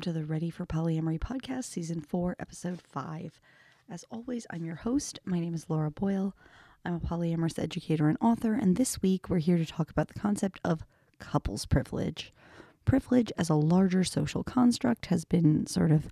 welcome 0.00 0.14
to 0.14 0.18
the 0.18 0.24
Ready 0.24 0.48
for 0.48 0.64
Polyamory 0.64 1.18
podcast, 1.18 1.64
season 1.64 2.00
four, 2.00 2.34
episode 2.38 2.80
five. 2.80 3.38
As 3.90 4.02
always, 4.10 4.46
I'm 4.48 4.64
your 4.64 4.76
host. 4.76 5.18
My 5.26 5.38
name 5.38 5.52
is 5.52 5.68
Laura 5.68 5.90
Boyle. 5.90 6.34
I'm 6.86 6.94
a 6.94 7.00
polyamorous 7.00 7.62
educator 7.62 8.08
and 8.08 8.16
author, 8.18 8.54
and 8.54 8.76
this 8.76 9.02
week 9.02 9.28
we're 9.28 9.40
here 9.40 9.58
to 9.58 9.66
talk 9.66 9.90
about 9.90 10.08
the 10.08 10.18
concept 10.18 10.58
of 10.64 10.86
couples 11.18 11.66
privilege. 11.66 12.32
Privilege 12.86 13.30
as 13.36 13.50
a 13.50 13.54
larger 13.54 14.02
social 14.02 14.42
construct 14.42 15.06
has 15.06 15.26
been 15.26 15.66
sort 15.66 15.92
of 15.92 16.08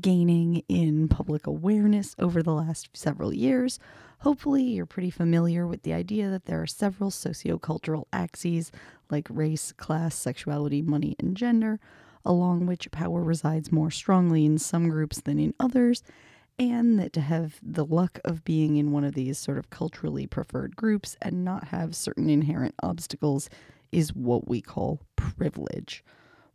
gaining 0.00 0.62
in 0.66 1.06
public 1.06 1.46
awareness 1.46 2.16
over 2.18 2.42
the 2.42 2.54
last 2.54 2.88
several 2.94 3.34
years. 3.34 3.78
Hopefully, 4.20 4.62
you're 4.62 4.86
pretty 4.86 5.10
familiar 5.10 5.66
with 5.66 5.82
the 5.82 5.92
idea 5.92 6.30
that 6.30 6.46
there 6.46 6.62
are 6.62 6.66
several 6.66 7.10
sociocultural 7.10 8.06
axes 8.10 8.72
like 9.10 9.28
race, 9.28 9.72
class, 9.72 10.14
sexuality, 10.14 10.80
money, 10.80 11.14
and 11.18 11.36
gender, 11.36 11.78
along 12.24 12.66
which 12.66 12.90
power 12.90 13.22
resides 13.22 13.72
more 13.72 13.90
strongly 13.90 14.44
in 14.44 14.58
some 14.58 14.88
groups 14.88 15.20
than 15.20 15.38
in 15.38 15.54
others, 15.58 16.02
and 16.58 16.98
that 16.98 17.12
to 17.12 17.20
have 17.20 17.60
the 17.62 17.84
luck 17.84 18.18
of 18.24 18.44
being 18.44 18.76
in 18.76 18.90
one 18.90 19.04
of 19.04 19.14
these 19.14 19.38
sort 19.38 19.58
of 19.58 19.70
culturally 19.70 20.26
preferred 20.26 20.74
groups 20.74 21.16
and 21.22 21.44
not 21.44 21.68
have 21.68 21.94
certain 21.94 22.28
inherent 22.28 22.74
obstacles 22.82 23.48
is 23.92 24.14
what 24.14 24.48
we 24.48 24.60
call 24.60 25.00
privilege. 25.16 26.04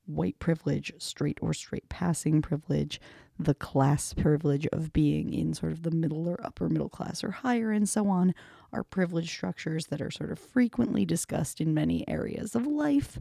White 0.06 0.38
privilege, 0.40 0.92
straight 0.98 1.40
or 1.42 1.54
straight 1.54 1.88
passing 1.88 2.42
privilege, 2.42 3.00
the 3.40 3.54
class 3.56 4.14
privilege 4.14 4.68
of 4.68 4.92
being 4.92 5.34
in 5.34 5.54
sort 5.54 5.72
of 5.72 5.84
the 5.84 5.92
middle 5.92 6.28
or 6.28 6.46
upper 6.46 6.68
middle 6.68 6.90
class 6.90 7.24
or 7.24 7.32
higher, 7.32 7.72
and 7.72 7.88
so 7.88 8.10
on, 8.10 8.36
are 8.74 8.84
privilege 8.84 9.30
structures 9.30 9.88
that 9.88 10.02
are 10.02 10.12
sort 10.12 10.32
of 10.32 10.38
frequently 10.38 11.06
discussed 11.06 11.62
in 11.62 11.74
many 11.74 12.08
areas 12.08 12.54
of 12.54 12.68
life. 12.68 13.18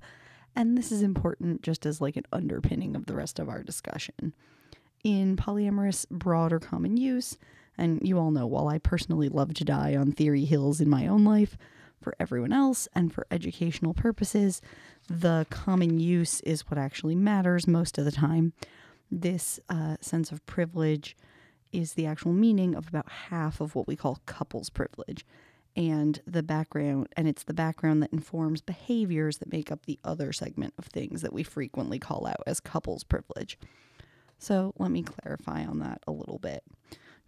And 0.55 0.77
this 0.77 0.93
is 0.93 1.03
important 1.03 1.63
just 1.63 1.87
as 1.87 2.01
like 2.01 2.17
an 2.17 2.27
underpinning 2.33 2.95
of 2.95 3.07
the 3.07 3.15
rest 3.15 3.39
of 3.39 3.49
our 3.49 3.63
discussion 3.63 4.35
in 5.03 5.37
polyamorous 5.37 6.09
broad 6.11 6.53
or 6.53 6.61
common 6.61 6.97
use. 6.97 7.39
And 7.79 8.07
you 8.07 8.19
all 8.19 8.31
know, 8.31 8.47
while 8.47 8.69
I 8.69 8.79
personally 8.79 9.29
love 9.29 9.55
to 9.55 9.65
die 9.65 9.97
on 9.97 10.13
theory 10.13 10.45
hills 10.45 10.81
in 10.81 10.91
my 10.91 11.07
own 11.07 11.25
life, 11.25 11.57
for 12.03 12.15
everyone 12.19 12.53
else 12.53 12.89
and 12.95 13.13
for 13.13 13.27
educational 13.31 13.95
purposes, 13.95 14.61
the 15.09 15.47
common 15.51 16.01
use 16.01 16.41
is 16.43 16.69
what 16.69 16.79
actually 16.79 17.15
matters 17.15 17.67
most 17.67 17.97
of 17.97 18.05
the 18.05 18.13
time. 18.13 18.53
This 19.11 19.61
uh, 19.69 19.97
sense 20.01 20.33
of 20.33 20.45
privilege 20.45 21.17
is 21.73 21.95
the 21.95 22.07
actual 22.07 22.33
meaning 22.33 22.75
of 22.75 22.89
about 22.89 23.11
half 23.31 23.61
of 23.61 23.75
what 23.75 23.87
we 23.87 23.97
call 23.97 24.21
couples 24.27 24.69
privilege 24.69 25.25
and 25.77 26.21
the 26.27 26.43
background 26.43 27.09
and 27.17 27.27
it's 27.27 27.45
the 27.45 27.55
background 27.55 28.03
that 28.03 28.13
informs 28.13 28.61
behaviors 28.61 29.39
that 29.39 29.53
make 29.53 29.73
up 29.73 29.87
the 29.87 29.99
other 30.05 30.33
segment 30.33 30.75
of 30.79 30.87
things 30.87 31.23
that 31.23 31.33
we 31.33 31.43
frequently 31.43 31.99
call 31.99 32.27
out 32.27 32.43
as 32.47 32.61
couples 32.61 33.05
privilege. 33.05 33.59
So 34.39 34.75
let 34.79 34.91
me 34.91 35.03
clarify 35.03 35.65
on 35.65 35.79
that 35.81 36.03
a 36.07 36.13
little 36.13 36.39
bit. 36.39 36.65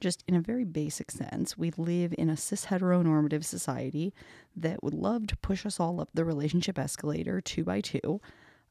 Just 0.00 0.24
in 0.26 0.34
a 0.34 0.40
very 0.40 0.64
basic 0.64 1.10
sense, 1.10 1.56
we 1.56 1.70
live 1.76 2.14
in 2.18 2.28
a 2.28 2.36
cis 2.36 2.66
heteronormative 2.66 3.44
society 3.44 4.12
that 4.56 4.82
would 4.82 4.94
love 4.94 5.26
to 5.28 5.36
push 5.36 5.64
us 5.64 5.78
all 5.78 6.00
up 6.00 6.10
the 6.12 6.24
relationship 6.24 6.78
escalator 6.78 7.40
two 7.40 7.64
by 7.64 7.80
two 7.80 8.20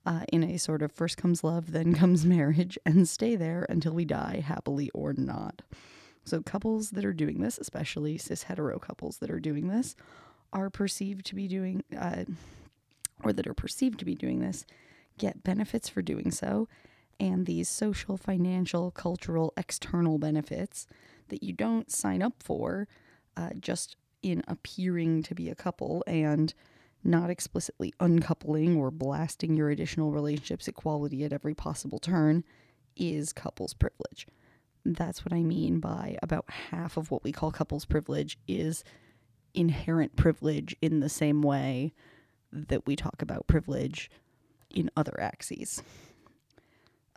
uh, 0.06 0.26
in 0.32 0.44
a 0.44 0.58
sort 0.58 0.82
of 0.82 0.92
first 0.92 1.18
comes 1.18 1.44
love, 1.44 1.72
then 1.72 1.94
comes 1.94 2.26
marriage, 2.26 2.78
and 2.86 3.08
stay 3.08 3.36
there 3.36 3.66
until 3.70 3.94
we 3.94 4.06
die, 4.06 4.44
happily 4.46 4.90
or 4.94 5.14
not. 5.14 5.62
So, 6.24 6.42
couples 6.42 6.92
that 6.92 7.06
are 7.06 7.14
doing 7.14 7.42
this, 7.42 7.58
especially 7.58 8.18
cis 8.18 8.44
hetero 8.44 8.80
couples 8.80 9.18
that 9.18 9.30
are 9.30 9.40
doing 9.40 9.68
this, 9.68 9.96
are 10.52 10.70
perceived 10.70 11.26
to 11.28 11.36
be 11.36 11.48
doing, 11.48 11.84
uh, 11.98 12.24
or 13.24 13.34
that 13.34 13.48
are 13.48 13.54
perceived 13.54 14.00
to 14.00 14.06
be 14.06 14.16
doing 14.16 14.40
this, 14.40 14.66
get 15.18 15.44
benefits 15.44 15.90
for 15.90 16.02
doing 16.02 16.32
so 16.32 16.68
and 17.20 17.46
these 17.46 17.70
social, 17.70 18.18
financial, 18.18 18.92
cultural, 18.92 19.54
external 19.58 20.18
benefits 20.18 20.88
that 21.30 21.44
you 21.44 21.54
don't 21.54 21.92
sign 21.92 22.22
up 22.22 22.42
for 22.44 22.88
uh, 23.38 23.50
just 23.60 23.96
in 24.22 24.44
appearing 24.48 25.24
to 25.24 25.36
be 25.36 25.50
a 25.50 25.56
couple 25.56 26.04
and 26.08 26.54
not 27.04 27.30
explicitly 27.30 27.94
uncoupling 28.00 28.78
or 28.78 28.90
blasting 28.90 29.56
your 29.58 29.70
additional 29.70 30.12
relationships 30.12 30.68
equality 30.68 31.24
at 31.24 31.34
every 31.34 31.54
possible 31.54 32.00
turn 32.00 32.44
is 32.96 33.34
couples 33.34 33.74
privilege. 33.74 34.28
That's 34.86 35.24
what 35.24 35.34
I 35.34 35.44
mean 35.44 35.80
by 35.80 36.18
about 36.22 36.50
half 36.50 36.98
of 36.98 37.10
what 37.10 37.24
we 37.24 37.32
call 37.32 37.52
couples 37.52 37.86
privilege 37.86 38.38
is 38.48 38.84
inherent 39.54 40.16
privilege 40.16 40.76
in 40.82 41.00
the 41.00 41.10
same 41.10 41.42
way 41.42 41.94
that 42.52 42.86
we 42.86 42.96
talk 42.96 43.22
about 43.22 43.48
privilege 43.48 44.12
in 44.70 44.92
other 44.98 45.20
axes. 45.20 45.82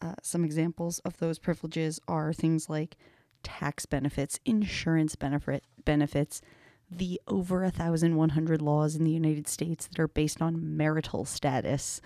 Uh, 0.00 0.14
some 0.22 0.44
examples 0.44 0.98
of 1.00 1.18
those 1.18 1.38
privileges 1.38 1.98
are 2.06 2.32
things 2.32 2.68
like 2.68 2.96
tax 3.42 3.86
benefits, 3.86 4.38
insurance 4.44 5.16
benefit 5.16 5.64
benefits, 5.84 6.42
the 6.90 7.20
over 7.26 7.64
a 7.64 7.70
thousand 7.70 8.14
one 8.14 8.30
hundred 8.30 8.62
laws 8.62 8.94
in 8.94 9.04
the 9.04 9.10
United 9.10 9.48
States 9.48 9.86
that 9.86 9.98
are 9.98 10.06
based 10.08 10.40
on 10.40 10.76
marital 10.76 11.24
status 11.24 12.00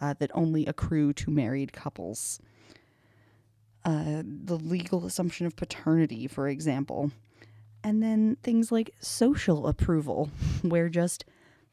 uh, 0.00 0.14
that 0.18 0.30
only 0.34 0.64
accrue 0.66 1.12
to 1.12 1.30
married 1.30 1.72
couples. 1.72 2.40
Uh, 3.84 4.22
the 4.24 4.56
legal 4.56 5.04
assumption 5.04 5.46
of 5.46 5.56
paternity, 5.56 6.26
for 6.26 6.48
example. 6.48 7.10
And 7.82 8.02
then 8.02 8.38
things 8.42 8.72
like 8.72 8.94
social 8.98 9.66
approval, 9.66 10.30
where 10.62 10.88
just 10.88 11.24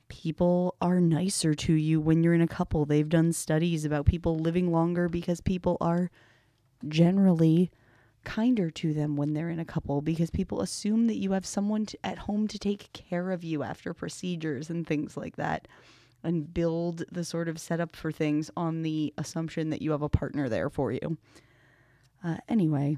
people 0.10 0.76
are 0.82 1.00
nicer 1.00 1.54
to 1.54 1.74
you 1.74 2.02
when 2.02 2.22
you're 2.22 2.34
in 2.34 2.42
a 2.42 2.48
couple. 2.48 2.86
They've 2.86 3.08
done 3.08 3.32
studies 3.32 3.86
about 3.86 4.06
people 4.06 4.38
living 4.38 4.74
longer 4.74 5.08
because 5.08 5.40
people 5.40 5.78
are 5.80 6.12
generally 6.86 7.72
kinder 8.24 8.70
to 8.70 8.94
them 8.94 9.16
when 9.16 9.34
they're 9.34 9.50
in 9.50 9.60
a 9.60 9.66
couple 9.66 10.02
because 10.02 10.30
people 10.30 10.62
assume 10.62 11.08
that 11.08 11.18
you 11.18 11.32
have 11.32 11.46
someone 11.46 11.86
to, 11.86 12.06
at 12.06 12.18
home 12.20 12.48
to 12.48 12.60
take 12.60 12.92
care 12.94 13.32
of 13.32 13.44
you 13.44 13.64
after 13.64 13.94
procedures 13.94 14.70
and 14.70 14.86
things 14.86 15.18
like 15.18 15.38
that 15.38 15.68
and 16.24 16.54
build 16.54 17.04
the 17.12 17.24
sort 17.24 17.48
of 17.48 17.60
setup 17.60 17.96
for 17.96 18.12
things 18.12 18.52
on 18.56 18.84
the 18.84 19.14
assumption 19.18 19.70
that 19.70 19.82
you 19.82 19.92
have 19.92 20.04
a 20.04 20.10
partner 20.10 20.50
there 20.50 20.70
for 20.70 20.92
you. 20.92 21.18
Uh, 22.24 22.38
anyway, 22.48 22.98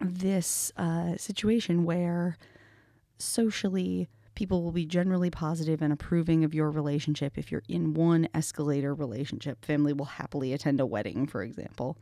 this 0.00 0.72
uh, 0.76 1.16
situation 1.16 1.84
where 1.84 2.36
socially 3.18 4.08
people 4.34 4.62
will 4.62 4.72
be 4.72 4.84
generally 4.84 5.30
positive 5.30 5.80
and 5.80 5.92
approving 5.92 6.44
of 6.44 6.54
your 6.54 6.70
relationship 6.70 7.38
if 7.38 7.50
you're 7.50 7.62
in 7.68 7.94
one 7.94 8.28
escalator 8.34 8.94
relationship. 8.94 9.64
Family 9.64 9.92
will 9.92 10.04
happily 10.04 10.52
attend 10.52 10.78
a 10.78 10.86
wedding, 10.86 11.26
for 11.26 11.42
example. 11.42 11.96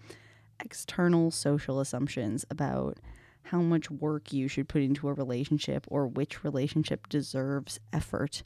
External 0.61 1.31
social 1.31 1.81
assumptions 1.81 2.45
about 2.51 2.99
how 3.45 3.61
much 3.61 3.91
work 3.91 4.33
you 4.33 4.49
should 4.49 4.69
put 4.69 4.83
into 4.83 5.09
a 5.09 5.13
relationship 5.13 5.87
or 5.89 6.07
which 6.09 6.43
relationship 6.43 7.09
deserves 7.09 7.79
effort. 7.93 8.43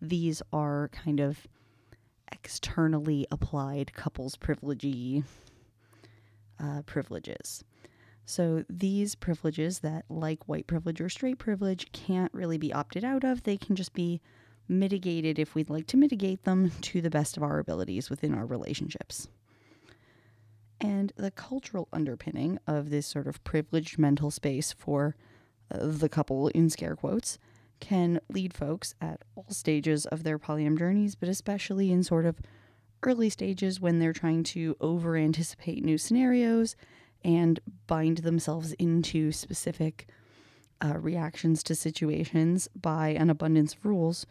These 0.00 0.40
are 0.52 0.88
kind 0.92 1.18
of 1.18 1.46
externally 2.30 3.26
applied 3.30 3.94
couples 3.94 4.36
privilegey 4.36 5.24
uh, 6.58 6.82
privileges. 6.82 7.64
So 8.26 8.64
these 8.70 9.14
privileges 9.14 9.80
that, 9.80 10.04
like 10.08 10.48
white 10.48 10.66
privilege 10.66 11.00
or 11.00 11.08
straight 11.08 11.38
privilege, 11.38 11.92
can't 11.92 12.32
really 12.32 12.58
be 12.58 12.72
opted 12.72 13.04
out 13.04 13.24
of, 13.24 13.42
they 13.42 13.56
can 13.56 13.76
just 13.76 13.92
be 13.92 14.20
mitigated 14.66 15.38
if 15.38 15.54
we'd 15.54 15.68
like 15.68 15.86
to 15.88 15.96
mitigate 15.96 16.44
them 16.44 16.70
to 16.80 17.00
the 17.00 17.10
best 17.10 17.36
of 17.36 17.42
our 17.42 17.58
abilities 17.58 18.08
within 18.08 18.34
our 18.34 18.46
relationships. 18.46 19.28
And 20.80 21.12
the 21.16 21.30
cultural 21.30 21.88
underpinning 21.92 22.58
of 22.66 22.90
this 22.90 23.06
sort 23.06 23.26
of 23.26 23.42
privileged 23.44 23.98
mental 23.98 24.30
space 24.30 24.72
for 24.72 25.16
uh, 25.70 25.78
the 25.80 26.08
couple, 26.08 26.48
in 26.48 26.68
scare 26.68 26.96
quotes, 26.96 27.38
can 27.80 28.20
lead 28.28 28.54
folks 28.54 28.94
at 29.00 29.22
all 29.34 29.46
stages 29.50 30.06
of 30.06 30.24
their 30.24 30.38
polyam 30.38 30.78
journeys, 30.78 31.14
but 31.14 31.28
especially 31.28 31.92
in 31.92 32.02
sort 32.02 32.26
of 32.26 32.40
early 33.04 33.30
stages 33.30 33.80
when 33.80 33.98
they're 33.98 34.12
trying 34.12 34.42
to 34.42 34.76
over 34.80 35.16
anticipate 35.16 35.84
new 35.84 35.98
scenarios 35.98 36.74
and 37.24 37.60
bind 37.86 38.18
themselves 38.18 38.72
into 38.74 39.30
specific 39.32 40.08
uh, 40.84 40.98
reactions 40.98 41.62
to 41.62 41.74
situations 41.74 42.68
by 42.74 43.08
an 43.08 43.30
abundance 43.30 43.74
of 43.74 43.84
rules 43.84 44.26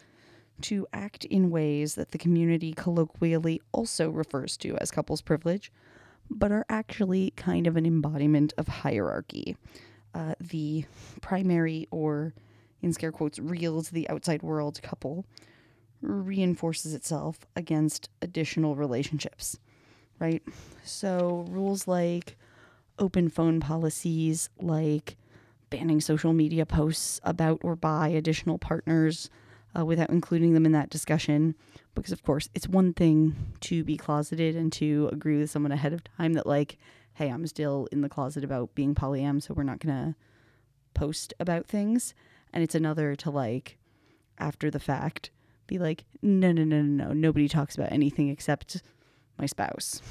to 0.62 0.86
act 0.94 1.26
in 1.26 1.50
ways 1.50 1.96
that 1.96 2.12
the 2.12 2.18
community 2.18 2.74
colloquially 2.74 3.62
also 3.72 4.10
refers 4.10 4.56
to 4.58 4.78
as 4.78 4.92
couples 4.92 5.22
privilege, 5.22 5.72
but 6.30 6.52
are 6.52 6.66
actually 6.70 7.32
kind 7.36 7.66
of 7.66 7.76
an 7.76 7.86
embodiment 7.86 8.54
of 8.58 8.68
hierarchy. 8.68 9.58
Uh, 10.14 10.36
the 10.40 10.86
primary 11.22 11.88
or, 11.90 12.34
in 12.82 12.94
scare 12.94 13.12
quotes, 13.12 13.40
real 13.40 13.82
to 13.82 13.94
the 13.94 14.08
outside 14.10 14.44
world 14.44 14.80
couple 14.84 15.26
reinforces 16.04 16.94
itself 16.94 17.40
against 17.56 18.10
additional 18.22 18.76
relationships, 18.76 19.58
right? 20.20 20.44
So, 20.84 21.46
rules 21.50 21.88
like 21.88 22.38
open 23.00 23.30
phone 23.30 23.60
policies 23.60 24.50
like 24.62 25.18
banning 25.70 26.02
social 26.02 26.34
media 26.34 26.66
posts 26.66 27.20
about 27.24 27.60
or 27.64 27.76
by 27.76 28.10
additional 28.10 28.60
partners, 28.60 29.30
uh, 29.78 29.86
without 29.86 30.10
including 30.10 30.54
them 30.54 30.66
in 30.66 30.72
that 30.74 30.90
discussion. 30.90 31.56
Because, 31.96 32.12
of 32.12 32.24
course, 32.24 32.50
it's 32.54 32.68
one 32.68 32.94
thing 32.94 33.36
to 33.62 33.84
be 33.84 33.98
closeted 33.98 34.56
and 34.56 34.72
to 34.74 35.10
agree 35.12 35.40
with 35.40 35.50
someone 35.50 35.72
ahead 35.72 35.94
of 35.94 36.04
time 36.04 36.34
that, 36.34 36.46
like, 36.46 36.78
hey, 37.16 37.30
I'm 37.30 37.48
still 37.48 37.88
in 37.92 38.02
the 38.02 38.10
closet 38.10 38.44
about 38.44 38.76
being 38.76 38.96
polyam, 38.96 39.42
so 39.42 39.54
we're 39.54 39.64
not 39.64 39.80
going 39.80 39.96
to 39.96 40.16
post 40.94 41.34
about 41.40 41.68
things. 41.68 42.14
And 42.52 42.64
it's 42.64 42.76
another 42.76 43.16
to, 43.16 43.30
like, 43.30 43.78
after 44.38 44.70
the 44.70 44.80
fact, 44.80 45.32
be 45.68 45.80
like, 45.80 46.06
no, 46.22 46.52
no, 46.52 46.64
no, 46.64 46.82
no, 46.82 47.06
no, 47.06 47.14
nobody 47.14 47.48
talks 47.48 47.76
about 47.76 47.92
anything 47.92 48.30
except 48.30 48.82
my 49.38 49.46
spouse. 49.46 50.02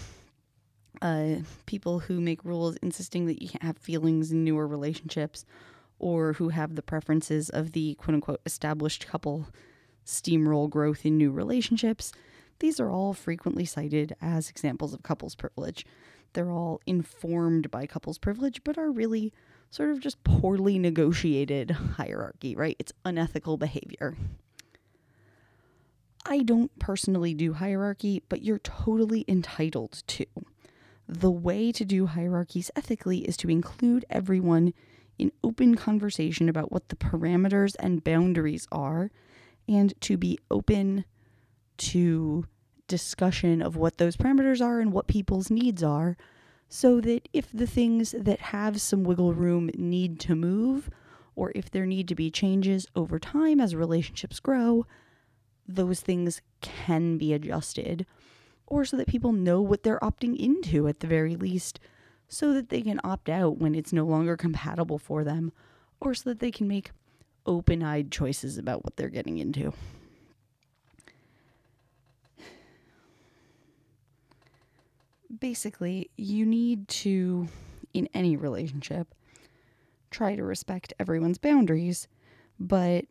Uh, 1.01 1.37
people 1.67 2.01
who 2.01 2.21
make 2.21 2.45
rules 2.45 2.77
insisting 2.77 3.27
that 3.27 3.43
you 3.43 3.49
can't 3.49 3.63
have 3.63 3.79
feelings 3.79 4.31
in 4.31 4.45
newer 4.45 4.67
relationships 4.67 5.45
or 5.99 6.35
who 6.35 6.51
have 6.51 6.75
the 6.75 6.83
preferences 6.83 7.49
of 7.51 7.73
the 7.73 7.95
quote 7.95 8.15
unquote 8.15 8.41
established 8.45 9.07
couple 9.07 9.49
steamroll 10.05 10.69
growth 10.69 11.07
in 11.07 11.17
new 11.17 11.31
relationships, 11.31 12.13
these 12.59 12.79
are 12.79 12.91
all 12.91 13.15
frequently 13.15 13.65
cited 13.65 14.15
as 14.21 14.51
examples 14.51 14.93
of 14.95 15.03
couples 15.03 15.35
privilege. 15.35 15.85
They're 16.33 16.51
all 16.51 16.81
informed 16.87 17.71
by 17.71 17.87
couples 17.87 18.19
privilege, 18.19 18.63
but 18.65 18.79
are 18.79 18.91
really 18.91 19.33
sort 19.71 19.91
of 19.91 20.01
just 20.01 20.23
poorly 20.23 20.79
negotiated 20.79 21.71
hierarchy, 21.71 22.55
right? 22.55 22.77
It's 22.79 22.93
unethical 23.05 23.57
behavior. 23.57 24.17
I 26.25 26.43
don't 26.43 26.77
personally 26.79 27.35
do 27.35 27.55
hierarchy, 27.55 28.23
but 28.29 28.43
you're 28.43 28.59
totally 28.61 29.25
entitled 29.27 30.03
to. 30.07 30.27
The 31.09 31.31
way 31.31 31.73
to 31.73 31.85
do 31.85 32.07
hierarchies 32.07 32.71
ethically 32.77 33.19
is 33.19 33.37
to 33.39 33.51
include 33.51 34.05
everyone 34.09 34.73
in 35.19 35.33
open 35.45 35.75
conversation 35.75 36.49
about 36.49 36.73
what 36.73 36.89
the 36.89 36.97
parameters 36.97 37.75
and 37.79 38.05
boundaries 38.05 38.67
are, 38.73 39.11
and 39.69 40.01
to 40.01 40.17
be 40.17 40.39
open 40.51 41.05
to 41.79 42.47
discussion 42.89 43.63
of 43.63 43.77
what 43.77 43.99
those 43.99 44.17
parameters 44.17 44.65
are 44.65 44.81
and 44.81 44.93
what 44.93 45.07
people's 45.07 45.51
needs 45.51 45.83
are, 45.83 46.17
so 46.69 47.01
that 47.01 47.29
if 47.33 47.49
the 47.53 47.67
things 47.67 48.15
that 48.19 48.41
have 48.41 48.81
some 48.81 49.05
wiggle 49.05 49.35
room 49.35 49.71
need 49.75 50.19
to 50.21 50.35
move, 50.35 50.89
or 51.35 51.53
if 51.55 51.71
there 51.71 51.87
need 51.87 52.09
to 52.09 52.15
be 52.15 52.31
changes 52.31 52.87
over 52.95 53.19
time 53.19 53.61
as 53.61 53.75
relationships 53.75 54.41
grow, 54.41 54.87
those 55.67 56.01
things 56.01 56.41
can 56.61 57.19
be 57.19 57.33
adjusted, 57.33 58.07
or 58.67 58.85
so 58.85 58.97
that 58.97 59.09
people 59.09 59.33
know 59.33 59.61
what 59.61 59.83
they're 59.83 60.01
opting 60.01 60.37
into 60.37 60.89
at 60.89 61.01
the 61.01 61.07
very 61.07 61.37
least, 61.37 61.79
so 62.29 62.53
that 62.53 62.69
they 62.71 62.83
can 62.83 63.01
opt 63.05 63.29
out 63.29 63.59
when 63.59 63.75
it's 63.75 63.93
no 63.93 64.05
longer 64.05 64.37
compatible 64.37 64.99
for 64.99 65.25
them, 65.25 65.53
or 66.01 66.15
so 66.15 66.31
that 66.31 66.41
they 66.41 66.51
can 66.51 66.67
make 66.67 66.91
open 67.45 67.83
eyed 67.83 68.11
choices 68.11 68.57
about 68.57 68.85
what 68.85 68.97
they're 68.97 69.09
getting 69.09 69.39
into. 69.39 69.73
Basically, 75.41 76.11
you 76.17 76.47
need 76.47 76.87
to, 76.89 77.49
in 77.93 78.09
any 78.15 78.37
relationship, 78.37 79.15
try 80.11 80.37
to 80.37 80.45
respect 80.45 80.93
everyone's 81.01 81.39
boundaries, 81.39 82.07
but 82.61 83.07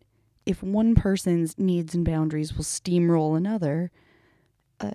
if 0.46 0.64
one 0.64 0.96
person's 0.96 1.58
needs 1.58 1.94
and 1.94 2.06
boundaries 2.06 2.56
will 2.56 2.64
steamroll 2.64 3.38
another, 3.38 3.92
uh, 4.80 4.92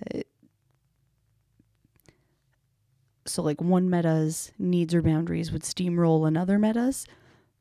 so 3.25 3.41
like 3.41 3.61
one 3.61 3.89
meta's 3.89 4.51
needs 4.57 4.93
or 4.93 5.01
boundaries 5.01 5.51
would 5.51 5.63
steamroll 5.63 6.27
another 6.27 6.59
meta's, 6.59 7.05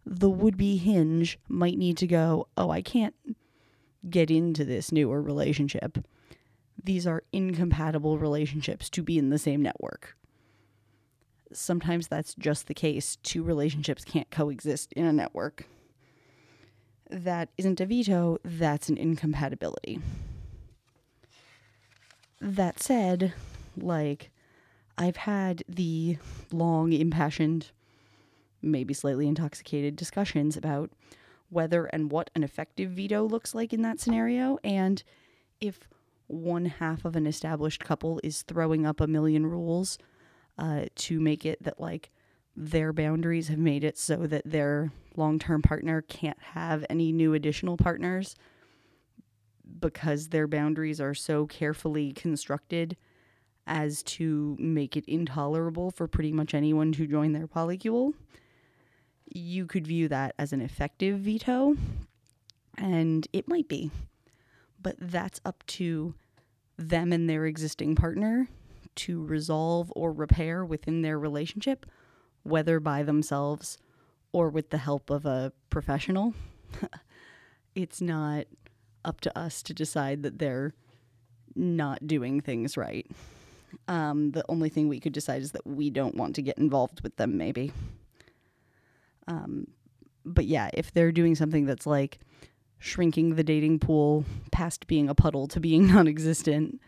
the 0.05 0.31
would 0.31 0.57
be 0.57 0.77
hinge 0.77 1.39
might 1.49 1.79
need 1.79 1.97
to 1.99 2.07
go, 2.07 2.49
oh, 2.57 2.71
I 2.71 2.83
can't 2.83 3.15
get 4.09 4.31
into 4.31 4.65
this 4.65 4.93
newer 4.93 5.21
relationship. 5.21 5.99
These 6.83 7.07
are 7.07 7.25
incompatible 7.33 8.19
relationships 8.19 8.89
to 8.91 9.03
be 9.03 9.19
in 9.19 9.31
the 9.31 9.39
same 9.39 9.63
network. 9.63 10.17
Sometimes 11.53 12.07
that's 12.07 12.35
just 12.35 12.67
the 12.67 12.75
case. 12.75 13.17
Two 13.23 13.43
relationships 13.43 14.05
can't 14.05 14.31
coexist 14.31 14.93
in 14.93 15.07
a 15.07 15.13
network 15.13 15.67
that 17.11 17.51
isn't 17.57 17.81
a 17.81 17.87
veto, 17.87 18.39
that's 18.45 18.89
an 18.89 18.99
incompatibility. 18.99 20.01
That 22.41 22.81
said, 22.81 23.33
like, 23.77 24.31
I've 24.99 25.17
had 25.17 25.63
the 25.69 26.19
long, 26.53 26.93
impassioned, 26.93 27.71
maybe 28.63 28.95
slightly 28.95 29.29
intoxicated 29.29 29.97
discussions 29.97 30.57
about 30.57 30.91
whether 31.49 31.87
and 31.87 32.11
what 32.11 32.31
an 32.35 32.43
effective 32.43 32.91
veto 32.91 33.23
looks 33.23 33.55
like 33.55 33.73
in 33.73 33.83
that 33.83 34.01
scenario, 34.01 34.59
and 34.65 35.03
if 35.61 35.89
one 36.27 36.65
half 36.65 37.05
of 37.05 37.15
an 37.15 37.27
established 37.27 37.85
couple 37.85 38.21
is 38.25 38.43
throwing 38.43 38.85
up 38.85 39.01
a 39.01 39.07
million 39.07 39.47
rules 39.47 39.97
uh, 40.59 40.87
to 40.97 41.21
make 41.21 41.47
it 41.47 41.63
that, 41.63 41.79
like, 41.81 42.11
their 42.57 42.93
boundaries 42.93 43.49
have 43.49 43.59
made 43.59 43.85
it 43.85 43.99
so 43.99 44.27
that 44.27 44.43
their 44.45 44.91
long 45.15 45.39
term 45.39 45.63
partner 45.63 46.03
can't 46.03 46.41
have 46.41 46.85
any 46.89 47.13
new 47.13 47.35
additional 47.35 47.77
partners 47.77 48.35
because 49.81 50.29
their 50.29 50.47
boundaries 50.47 51.01
are 51.01 51.15
so 51.15 51.47
carefully 51.47 52.13
constructed 52.13 52.97
as 53.67 54.03
to 54.03 54.57
make 54.59 54.97
it 54.97 55.05
intolerable 55.07 55.91
for 55.91 56.07
pretty 56.07 56.33
much 56.33 56.55
anyone 56.55 56.93
to 56.93 57.07
join 57.07 57.33
their 57.33 57.49
polycule. 57.49 58.15
You 59.27 59.67
could 59.67 59.87
view 59.87 60.09
that 60.09 60.35
as 60.39 60.53
an 60.53 60.61
effective 60.61 61.19
veto, 61.19 61.77
and 62.79 63.27
it 63.33 63.49
might 63.49 63.69
be, 63.69 63.91
but 64.81 64.95
that's 65.01 65.41
up 65.45 65.67
to 65.67 66.15
them 66.79 67.13
and 67.13 67.29
their 67.29 67.45
existing 67.47 67.97
partner 67.97 68.49
to 68.95 69.25
resolve 69.25 69.93
or 69.97 70.13
repair 70.13 70.65
within 70.65 71.03
their 71.03 71.19
relationship 71.19 71.85
whether 72.47 72.81
by 72.81 73.03
themselves 73.03 73.79
or 74.33 74.49
with 74.49 74.71
the 74.71 74.79
help 74.79 75.11
of 75.11 75.27
a 75.27 75.53
professional. 75.71 76.35
it's 77.75 78.01
not 78.01 78.47
up 79.05 79.21
to 79.21 79.39
us 79.39 79.63
to 79.63 79.75
decide 79.75 80.23
that 80.23 80.39
they're 80.39 80.75
not 81.55 82.07
doing 82.07 82.41
things 82.41 82.77
right. 82.77 83.07
Um, 83.89 84.33
the 84.33 84.45
only 84.49 84.69
thing 84.69 84.89
we 84.89 85.01
could 85.01 85.13
decide 85.13 85.43
is 85.43 85.53
that 85.53 85.67
we 85.67 85.91
don't 85.91 86.17
want 86.17 86.35
to 86.37 86.43
get 86.43 86.59
involved 86.59 87.03
with 87.03 87.17
them, 87.17 87.37
maybe. 87.37 87.73
Um, 89.27 89.69
but 90.25 90.47
yeah, 90.47 90.71
if 90.75 90.93
they're 90.93 91.13
doing 91.13 91.35
something 91.35 91.67
that's 91.67 91.87
like 91.87 92.19
shrinking 92.79 93.37
the 93.37 93.45
dating 93.45 93.79
pool 93.79 94.25
past 94.53 94.87
being 94.87 95.09
a 95.09 95.15
puddle 95.15 95.49
to 95.49 95.61
being 95.61 95.87
non 95.93 96.09
existent, 96.09 96.81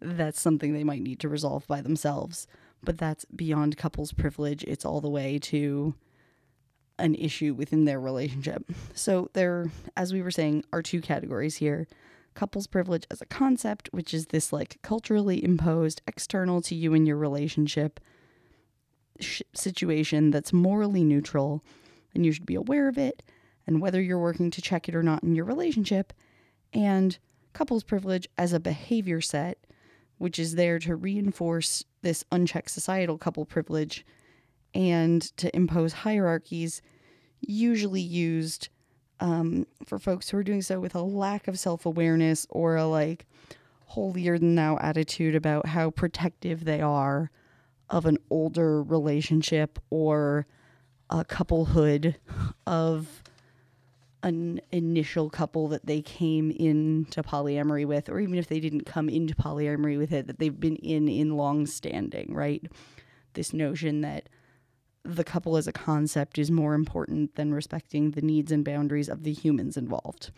that's 0.00 0.40
something 0.40 0.72
they 0.72 0.84
might 0.84 1.02
need 1.02 1.20
to 1.20 1.28
resolve 1.28 1.66
by 1.66 1.80
themselves 1.80 2.46
but 2.84 2.98
that's 2.98 3.24
beyond 3.24 3.76
couples 3.76 4.12
privilege. 4.12 4.64
It's 4.64 4.84
all 4.84 5.00
the 5.00 5.08
way 5.10 5.38
to 5.40 5.94
an 6.98 7.14
issue 7.14 7.54
within 7.54 7.84
their 7.84 8.00
relationship. 8.00 8.64
So 8.94 9.30
there, 9.32 9.70
as 9.96 10.12
we 10.12 10.22
were 10.22 10.30
saying, 10.30 10.64
are 10.72 10.82
two 10.82 11.00
categories 11.00 11.56
here. 11.56 11.86
Couples 12.34 12.66
privilege 12.66 13.04
as 13.10 13.20
a 13.20 13.26
concept, 13.26 13.88
which 13.92 14.12
is 14.12 14.26
this 14.26 14.52
like 14.52 14.78
culturally 14.82 15.42
imposed, 15.42 16.02
external 16.06 16.60
to 16.62 16.74
you 16.74 16.94
and 16.94 17.06
your 17.06 17.16
relationship 17.16 18.00
sh- 19.20 19.42
situation 19.54 20.30
that's 20.30 20.52
morally 20.52 21.04
neutral, 21.04 21.62
and 22.14 22.24
you 22.26 22.32
should 22.32 22.46
be 22.46 22.54
aware 22.54 22.88
of 22.88 22.98
it, 22.98 23.22
and 23.66 23.80
whether 23.80 24.00
you're 24.00 24.18
working 24.18 24.50
to 24.50 24.62
check 24.62 24.88
it 24.88 24.94
or 24.94 25.02
not 25.02 25.22
in 25.22 25.34
your 25.34 25.44
relationship. 25.44 26.12
And 26.72 27.18
couples 27.52 27.84
privilege 27.84 28.28
as 28.36 28.52
a 28.52 28.60
behavior 28.60 29.20
set, 29.20 29.63
which 30.24 30.38
is 30.38 30.54
there 30.54 30.78
to 30.78 30.96
reinforce 30.96 31.84
this 32.00 32.24
unchecked 32.32 32.70
societal 32.70 33.18
couple 33.18 33.44
privilege 33.44 34.06
and 34.72 35.20
to 35.36 35.54
impose 35.54 35.92
hierarchies, 35.92 36.80
usually 37.42 38.00
used 38.00 38.70
um, 39.20 39.66
for 39.84 39.98
folks 39.98 40.30
who 40.30 40.38
are 40.38 40.42
doing 40.42 40.62
so 40.62 40.80
with 40.80 40.94
a 40.94 41.02
lack 41.02 41.46
of 41.46 41.58
self 41.58 41.84
awareness 41.84 42.46
or 42.48 42.76
a 42.76 42.86
like 42.86 43.26
holier 43.84 44.38
than 44.38 44.54
thou 44.54 44.78
attitude 44.78 45.34
about 45.34 45.66
how 45.66 45.90
protective 45.90 46.64
they 46.64 46.80
are 46.80 47.30
of 47.90 48.06
an 48.06 48.16
older 48.30 48.82
relationship 48.82 49.78
or 49.90 50.46
a 51.10 51.22
couplehood 51.22 52.16
of 52.66 53.22
an 54.24 54.58
initial 54.72 55.28
couple 55.28 55.68
that 55.68 55.84
they 55.84 56.00
came 56.00 56.50
into 56.50 57.22
polyamory 57.22 57.86
with, 57.86 58.08
or 58.08 58.18
even 58.18 58.38
if 58.38 58.48
they 58.48 58.58
didn't 58.58 58.86
come 58.86 59.08
into 59.08 59.34
polyamory 59.34 59.98
with 59.98 60.12
it, 60.12 60.26
that 60.26 60.38
they've 60.38 60.58
been 60.58 60.76
in 60.76 61.08
in 61.08 61.36
long 61.36 61.66
standing, 61.66 62.32
right? 62.34 62.64
This 63.34 63.52
notion 63.52 64.00
that 64.00 64.30
the 65.04 65.24
couple 65.24 65.58
as 65.58 65.66
a 65.66 65.72
concept 65.72 66.38
is 66.38 66.50
more 66.50 66.72
important 66.72 67.34
than 67.36 67.52
respecting 67.52 68.12
the 68.12 68.22
needs 68.22 68.50
and 68.50 68.64
boundaries 68.64 69.10
of 69.10 69.24
the 69.24 69.32
humans 69.32 69.76
involved. 69.76 70.30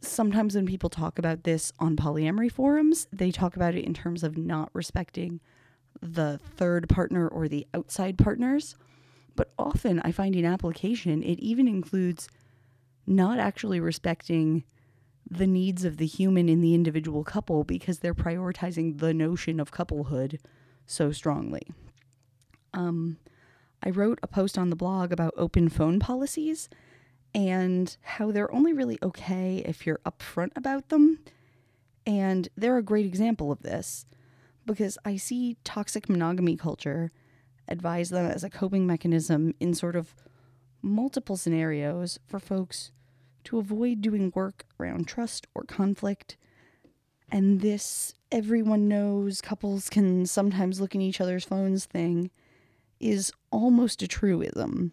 Sometimes 0.00 0.56
when 0.56 0.66
people 0.66 0.90
talk 0.90 1.18
about 1.18 1.44
this 1.44 1.72
on 1.78 1.96
polyamory 1.96 2.50
forums, 2.50 3.06
they 3.12 3.30
talk 3.30 3.54
about 3.54 3.76
it 3.76 3.84
in 3.84 3.94
terms 3.94 4.24
of 4.24 4.36
not 4.36 4.70
respecting 4.72 5.40
the 6.02 6.40
third 6.56 6.88
partner 6.88 7.28
or 7.28 7.46
the 7.46 7.66
outside 7.72 8.18
partners 8.18 8.74
but 9.38 9.52
often 9.56 10.00
I 10.00 10.10
find 10.10 10.34
in 10.34 10.44
application, 10.44 11.22
it 11.22 11.38
even 11.38 11.68
includes 11.68 12.28
not 13.06 13.38
actually 13.38 13.78
respecting 13.78 14.64
the 15.30 15.46
needs 15.46 15.84
of 15.84 15.98
the 15.98 16.06
human 16.06 16.48
in 16.48 16.60
the 16.60 16.74
individual 16.74 17.22
couple 17.22 17.62
because 17.62 18.00
they're 18.00 18.16
prioritizing 18.16 18.98
the 18.98 19.14
notion 19.14 19.60
of 19.60 19.70
couplehood 19.70 20.40
so 20.86 21.12
strongly. 21.12 21.62
Um, 22.74 23.18
I 23.80 23.90
wrote 23.90 24.18
a 24.24 24.26
post 24.26 24.58
on 24.58 24.70
the 24.70 24.76
blog 24.76 25.12
about 25.12 25.34
open 25.36 25.68
phone 25.68 26.00
policies 26.00 26.68
and 27.32 27.96
how 28.02 28.32
they're 28.32 28.52
only 28.52 28.72
really 28.72 28.98
okay 29.04 29.62
if 29.64 29.86
you're 29.86 30.00
upfront 30.04 30.50
about 30.56 30.88
them. 30.88 31.20
And 32.04 32.48
they're 32.56 32.76
a 32.76 32.82
great 32.82 33.06
example 33.06 33.52
of 33.52 33.62
this 33.62 34.04
because 34.66 34.98
I 35.04 35.14
see 35.16 35.58
toxic 35.62 36.08
monogamy 36.08 36.56
culture 36.56 37.12
advise 37.68 38.10
them 38.10 38.26
as 38.26 38.44
a 38.44 38.50
coping 38.50 38.86
mechanism 38.86 39.54
in 39.60 39.74
sort 39.74 39.96
of 39.96 40.14
multiple 40.82 41.36
scenarios 41.36 42.18
for 42.26 42.38
folks 42.38 42.92
to 43.44 43.58
avoid 43.58 44.00
doing 44.00 44.32
work 44.34 44.66
around 44.78 45.06
trust 45.06 45.46
or 45.54 45.62
conflict. 45.62 46.36
And 47.30 47.60
this 47.60 48.14
everyone 48.30 48.88
knows 48.88 49.40
couples 49.40 49.88
can 49.88 50.26
sometimes 50.26 50.80
look 50.80 50.94
in 50.94 51.00
each 51.00 51.20
other's 51.20 51.44
phones 51.44 51.86
thing 51.86 52.30
is 53.00 53.32
almost 53.50 54.02
a 54.02 54.08
truism. 54.08 54.92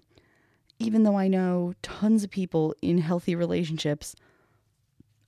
Even 0.79 1.03
though 1.03 1.17
I 1.17 1.27
know 1.27 1.73
tons 1.81 2.23
of 2.23 2.29
people 2.29 2.75
in 2.81 2.97
healthy 2.99 3.35
relationships 3.35 4.15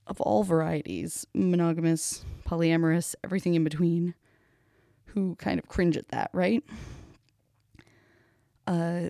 of 0.06 0.20
all 0.20 0.42
varieties 0.42 1.26
monogamous, 1.34 2.24
polyamorous, 2.46 3.14
everything 3.24 3.54
in 3.54 3.64
between 3.64 4.14
who 5.06 5.34
kind 5.36 5.58
of 5.58 5.68
cringe 5.68 5.96
at 5.96 6.08
that, 6.08 6.30
right? 6.32 6.62
Uh, 8.68 9.08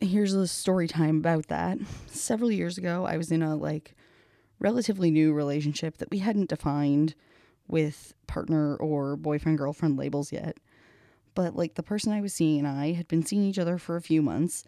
here's 0.00 0.34
a 0.34 0.48
story 0.48 0.88
time 0.88 1.18
about 1.18 1.46
that. 1.46 1.78
Several 2.08 2.50
years 2.50 2.76
ago, 2.76 3.06
I 3.06 3.16
was 3.16 3.30
in 3.30 3.40
a 3.40 3.54
like 3.54 3.94
relatively 4.58 5.12
new 5.12 5.32
relationship 5.32 5.98
that 5.98 6.10
we 6.10 6.18
hadn't 6.18 6.48
defined 6.48 7.14
with 7.68 8.14
partner 8.26 8.74
or 8.74 9.14
boyfriend 9.14 9.58
girlfriend 9.58 9.96
labels 9.96 10.32
yet. 10.32 10.56
But 11.36 11.54
like 11.54 11.76
the 11.76 11.84
person 11.84 12.12
I 12.12 12.20
was 12.20 12.34
seeing 12.34 12.58
and 12.58 12.66
I 12.66 12.94
had 12.94 13.06
been 13.06 13.24
seeing 13.24 13.44
each 13.44 13.60
other 13.60 13.78
for 13.78 13.94
a 13.94 14.02
few 14.02 14.22
months 14.22 14.64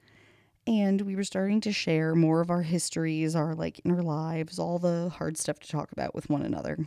and 0.69 1.01
we 1.01 1.17
were 1.17 1.25
starting 1.25 1.61
to 1.63 1.73
share 1.73 2.15
more 2.15 2.41
of 2.41 2.51
our 2.51 2.63
histories, 2.63 3.35
our 3.35 3.57
like 3.57 3.81
inner 3.85 4.05
lives, 4.05 4.57
all 4.61 4.79
the 4.79 5.11
hard 5.17 5.37
stuff 5.37 5.59
to 5.61 5.69
talk 5.69 5.91
about 5.91 6.15
with 6.15 6.31
one 6.31 6.43
another. 6.43 6.87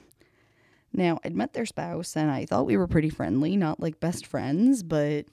Now, 0.94 1.20
I'd 1.26 1.36
met 1.36 1.52
their 1.52 1.66
spouse 1.66 2.16
and 2.16 2.32
I 2.32 2.46
thought 2.46 2.66
we 2.66 2.78
were 2.78 2.88
pretty 2.88 3.10
friendly, 3.10 3.58
not 3.58 3.82
like 3.82 4.00
best 4.00 4.26
friends, 4.26 4.84
but 4.84 5.26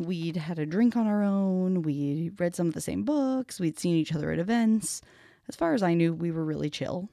we'd 0.00 0.36
had 0.36 0.58
a 0.58 0.66
drink 0.66 0.96
on 0.96 1.06
our 1.06 1.22
own, 1.22 1.82
we 1.82 2.30
read 2.38 2.54
some 2.54 2.68
of 2.68 2.74
the 2.74 2.80
same 2.80 3.02
books, 3.04 3.60
we'd 3.60 3.78
seen 3.78 3.96
each 3.96 4.14
other 4.14 4.30
at 4.32 4.38
events. 4.38 5.02
As 5.48 5.56
far 5.56 5.74
as 5.74 5.82
I 5.82 5.94
knew, 5.94 6.12
we 6.12 6.30
were 6.30 6.44
really 6.44 6.70
chill. 6.70 7.08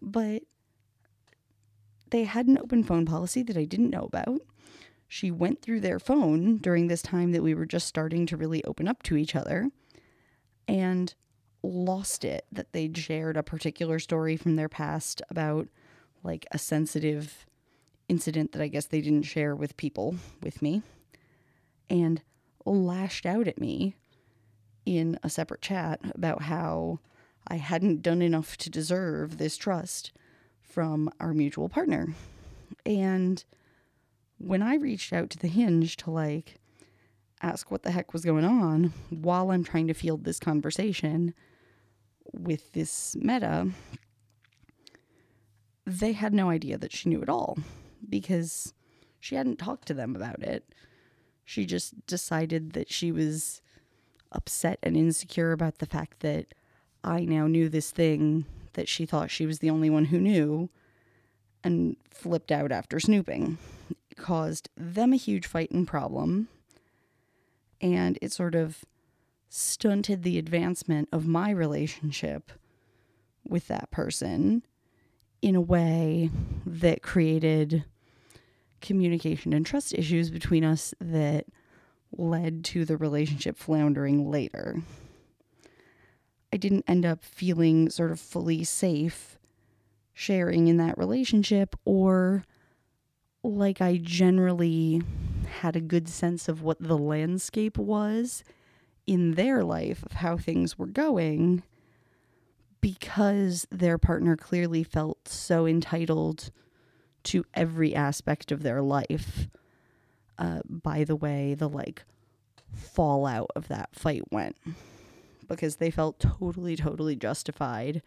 But 0.00 0.42
they 2.10 2.24
had 2.24 2.46
an 2.46 2.58
open 2.58 2.84
phone 2.84 3.04
policy 3.04 3.42
that 3.42 3.56
I 3.56 3.64
didn't 3.64 3.90
know 3.90 4.04
about. 4.04 4.40
She 5.08 5.30
went 5.30 5.62
through 5.62 5.80
their 5.80 5.98
phone 5.98 6.58
during 6.58 6.88
this 6.88 7.02
time 7.02 7.32
that 7.32 7.42
we 7.42 7.54
were 7.54 7.66
just 7.66 7.86
starting 7.86 8.26
to 8.26 8.36
really 8.36 8.64
open 8.64 8.88
up 8.88 9.02
to 9.04 9.16
each 9.16 9.36
other 9.36 9.70
and 10.66 11.14
lost 11.62 12.24
it 12.24 12.46
that 12.50 12.72
they'd 12.72 12.96
shared 12.96 13.36
a 13.36 13.42
particular 13.42 13.98
story 13.98 14.36
from 14.36 14.56
their 14.56 14.68
past 14.68 15.22
about 15.30 15.68
like 16.22 16.46
a 16.52 16.58
sensitive 16.58 17.46
incident 18.08 18.52
that 18.52 18.62
I 18.62 18.68
guess 18.68 18.86
they 18.86 19.00
didn't 19.00 19.24
share 19.24 19.54
with 19.54 19.76
people 19.76 20.16
with 20.42 20.62
me 20.62 20.82
and 21.88 22.22
lashed 22.64 23.26
out 23.26 23.46
at 23.46 23.60
me 23.60 23.96
in 24.84 25.18
a 25.22 25.30
separate 25.30 25.62
chat 25.62 26.00
about 26.14 26.42
how 26.42 27.00
I 27.48 27.56
hadn't 27.56 28.02
done 28.02 28.22
enough 28.22 28.56
to 28.58 28.70
deserve 28.70 29.38
this 29.38 29.56
trust 29.56 30.12
from 30.60 31.10
our 31.20 31.32
mutual 31.32 31.68
partner. 31.68 32.08
And 32.84 33.44
when 34.38 34.62
I 34.62 34.76
reached 34.76 35.12
out 35.12 35.30
to 35.30 35.38
the 35.38 35.48
hinge 35.48 35.96
to 35.98 36.10
like 36.10 36.56
ask 37.42 37.70
what 37.70 37.82
the 37.82 37.90
heck 37.90 38.12
was 38.12 38.24
going 38.24 38.44
on 38.44 38.92
while 39.10 39.50
I'm 39.50 39.64
trying 39.64 39.86
to 39.88 39.94
field 39.94 40.24
this 40.24 40.40
conversation 40.40 41.34
with 42.32 42.72
this 42.72 43.16
meta, 43.16 43.68
they 45.86 46.12
had 46.12 46.32
no 46.32 46.50
idea 46.50 46.78
that 46.78 46.92
she 46.92 47.08
knew 47.08 47.22
at 47.22 47.28
all 47.28 47.58
because 48.08 48.72
she 49.20 49.34
hadn't 49.36 49.58
talked 49.58 49.86
to 49.88 49.94
them 49.94 50.16
about 50.16 50.42
it. 50.42 50.64
She 51.46 51.64
just 51.64 52.06
decided 52.06 52.72
that 52.72 52.92
she 52.92 53.12
was 53.12 53.62
upset 54.32 54.80
and 54.82 54.96
insecure 54.96 55.52
about 55.52 55.78
the 55.78 55.86
fact 55.86 56.20
that 56.20 56.46
I 57.04 57.24
now 57.24 57.46
knew 57.46 57.68
this 57.68 57.92
thing 57.92 58.44
that 58.72 58.88
she 58.88 59.06
thought 59.06 59.30
she 59.30 59.46
was 59.46 59.60
the 59.60 59.70
only 59.70 59.88
one 59.88 60.06
who 60.06 60.18
knew 60.18 60.68
and 61.62 61.96
flipped 62.10 62.50
out 62.50 62.72
after 62.72 62.98
snooping. 62.98 63.58
It 64.10 64.16
caused 64.16 64.68
them 64.76 65.12
a 65.12 65.16
huge 65.16 65.46
fight 65.46 65.70
and 65.70 65.86
problem, 65.86 66.48
and 67.80 68.18
it 68.20 68.32
sort 68.32 68.56
of 68.56 68.84
stunted 69.48 70.24
the 70.24 70.38
advancement 70.38 71.08
of 71.12 71.28
my 71.28 71.50
relationship 71.50 72.50
with 73.48 73.68
that 73.68 73.92
person 73.92 74.64
in 75.40 75.54
a 75.54 75.60
way 75.60 76.28
that 76.66 77.02
created 77.02 77.84
communication 78.80 79.52
and 79.52 79.64
trust 79.64 79.94
issues 79.94 80.30
between 80.30 80.64
us 80.64 80.94
that 81.00 81.46
led 82.12 82.64
to 82.64 82.84
the 82.84 82.96
relationship 82.96 83.56
floundering 83.56 84.30
later. 84.30 84.82
I 86.52 86.56
didn't 86.56 86.84
end 86.86 87.04
up 87.04 87.24
feeling 87.24 87.90
sort 87.90 88.10
of 88.10 88.20
fully 88.20 88.64
safe 88.64 89.38
sharing 90.14 90.68
in 90.68 90.78
that 90.78 90.96
relationship 90.96 91.76
or 91.84 92.44
like 93.42 93.80
I 93.80 93.98
generally 93.98 95.02
had 95.60 95.76
a 95.76 95.80
good 95.80 96.08
sense 96.08 96.48
of 96.48 96.62
what 96.62 96.80
the 96.80 96.96
landscape 96.96 97.76
was 97.76 98.42
in 99.06 99.32
their 99.32 99.62
life 99.62 100.02
of 100.04 100.12
how 100.12 100.36
things 100.36 100.78
were 100.78 100.86
going 100.86 101.62
because 102.80 103.66
their 103.70 103.98
partner 103.98 104.36
clearly 104.36 104.82
felt 104.82 105.28
so 105.28 105.66
entitled 105.66 106.50
to 107.26 107.44
every 107.54 107.94
aspect 107.94 108.52
of 108.52 108.62
their 108.62 108.82
life 108.82 109.48
uh, 110.38 110.60
by 110.68 111.04
the 111.04 111.16
way 111.16 111.54
the 111.54 111.68
like 111.68 112.04
fallout 112.72 113.50
of 113.56 113.68
that 113.68 113.90
fight 113.94 114.22
went. 114.30 114.56
Because 115.48 115.76
they 115.76 115.90
felt 115.90 116.18
totally 116.18 116.76
totally 116.76 117.16
justified 117.16 118.02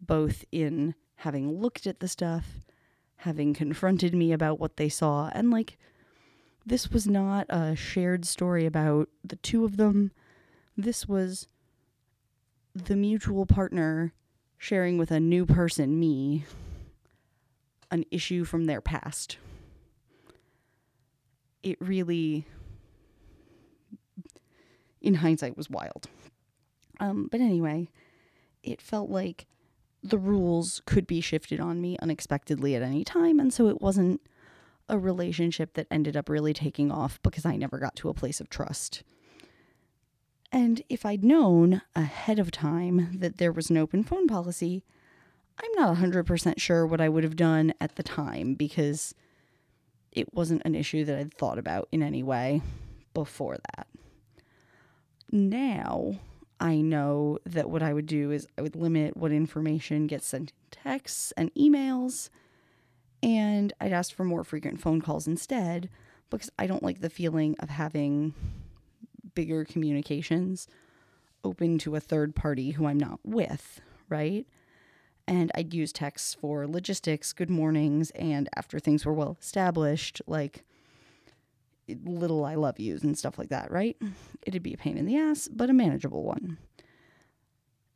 both 0.00 0.44
in 0.50 0.94
having 1.16 1.60
looked 1.60 1.86
at 1.86 2.00
the 2.00 2.08
stuff 2.08 2.46
having 3.18 3.54
confronted 3.54 4.14
me 4.14 4.32
about 4.32 4.58
what 4.58 4.76
they 4.76 4.88
saw 4.88 5.30
and 5.32 5.50
like 5.50 5.78
this 6.66 6.90
was 6.90 7.06
not 7.06 7.46
a 7.48 7.76
shared 7.76 8.24
story 8.24 8.64
about 8.64 9.08
the 9.22 9.36
two 9.36 9.64
of 9.64 9.76
them. 9.76 10.12
This 10.76 11.06
was 11.06 11.46
the 12.74 12.96
mutual 12.96 13.44
partner 13.46 14.14
sharing 14.56 14.96
with 14.96 15.10
a 15.10 15.20
new 15.20 15.44
person 15.44 16.00
me 16.00 16.44
an 17.94 18.04
issue 18.10 18.44
from 18.44 18.64
their 18.64 18.80
past. 18.80 19.38
It 21.62 21.78
really, 21.80 22.44
in 25.00 25.14
hindsight, 25.14 25.56
was 25.56 25.70
wild. 25.70 26.08
Um, 26.98 27.28
but 27.30 27.40
anyway, 27.40 27.88
it 28.64 28.82
felt 28.82 29.10
like 29.10 29.46
the 30.02 30.18
rules 30.18 30.82
could 30.86 31.06
be 31.06 31.20
shifted 31.20 31.60
on 31.60 31.80
me 31.80 31.96
unexpectedly 32.02 32.74
at 32.74 32.82
any 32.82 33.04
time, 33.04 33.38
and 33.38 33.54
so 33.54 33.68
it 33.68 33.80
wasn't 33.80 34.20
a 34.88 34.98
relationship 34.98 35.74
that 35.74 35.86
ended 35.90 36.16
up 36.16 36.28
really 36.28 36.52
taking 36.52 36.90
off 36.90 37.22
because 37.22 37.46
I 37.46 37.56
never 37.56 37.78
got 37.78 37.96
to 37.96 38.08
a 38.08 38.14
place 38.14 38.40
of 38.40 38.50
trust. 38.50 39.04
And 40.52 40.82
if 40.88 41.06
I'd 41.06 41.24
known 41.24 41.80
ahead 41.94 42.38
of 42.40 42.50
time 42.50 43.16
that 43.18 43.38
there 43.38 43.52
was 43.52 43.70
an 43.70 43.78
open 43.78 44.02
phone 44.02 44.26
policy, 44.26 44.84
I'm 45.62 45.72
not 45.76 45.96
100% 45.96 46.60
sure 46.60 46.86
what 46.86 47.00
I 47.00 47.08
would 47.08 47.24
have 47.24 47.36
done 47.36 47.74
at 47.80 47.96
the 47.96 48.02
time 48.02 48.54
because 48.54 49.14
it 50.12 50.32
wasn't 50.32 50.62
an 50.64 50.74
issue 50.74 51.04
that 51.04 51.18
I'd 51.18 51.34
thought 51.34 51.58
about 51.58 51.88
in 51.92 52.02
any 52.02 52.22
way 52.22 52.62
before 53.12 53.56
that. 53.74 53.86
Now, 55.30 56.14
I 56.60 56.76
know 56.76 57.38
that 57.44 57.70
what 57.70 57.82
I 57.82 57.92
would 57.92 58.06
do 58.06 58.30
is 58.30 58.46
I 58.56 58.62
would 58.62 58.76
limit 58.76 59.16
what 59.16 59.32
information 59.32 60.06
gets 60.06 60.26
sent 60.26 60.50
in 60.50 60.70
texts 60.70 61.32
and 61.36 61.52
emails, 61.54 62.30
and 63.22 63.72
I'd 63.80 63.92
ask 63.92 64.14
for 64.14 64.24
more 64.24 64.44
frequent 64.44 64.80
phone 64.80 65.00
calls 65.00 65.26
instead 65.26 65.88
because 66.30 66.50
I 66.58 66.66
don't 66.66 66.82
like 66.82 67.00
the 67.00 67.10
feeling 67.10 67.56
of 67.58 67.70
having 67.70 68.34
bigger 69.34 69.64
communications 69.64 70.68
open 71.42 71.78
to 71.78 71.96
a 71.96 72.00
third 72.00 72.34
party 72.34 72.72
who 72.72 72.86
I'm 72.86 72.98
not 72.98 73.20
with, 73.24 73.80
right? 74.08 74.46
And 75.26 75.50
I'd 75.54 75.74
use 75.74 75.92
texts 75.92 76.34
for 76.34 76.66
logistics, 76.66 77.32
good 77.32 77.50
mornings, 77.50 78.10
and 78.10 78.48
after 78.56 78.78
things 78.78 79.06
were 79.06 79.12
well 79.12 79.36
established, 79.40 80.20
like 80.26 80.64
little 82.04 82.44
I 82.44 82.54
love 82.54 82.78
yous 82.80 83.02
and 83.02 83.16
stuff 83.16 83.38
like 83.38 83.50
that, 83.50 83.70
right? 83.70 83.96
It'd 84.46 84.62
be 84.62 84.74
a 84.74 84.78
pain 84.78 84.96
in 84.96 85.06
the 85.06 85.16
ass, 85.18 85.48
but 85.52 85.70
a 85.70 85.74
manageable 85.74 86.22
one. 86.24 86.58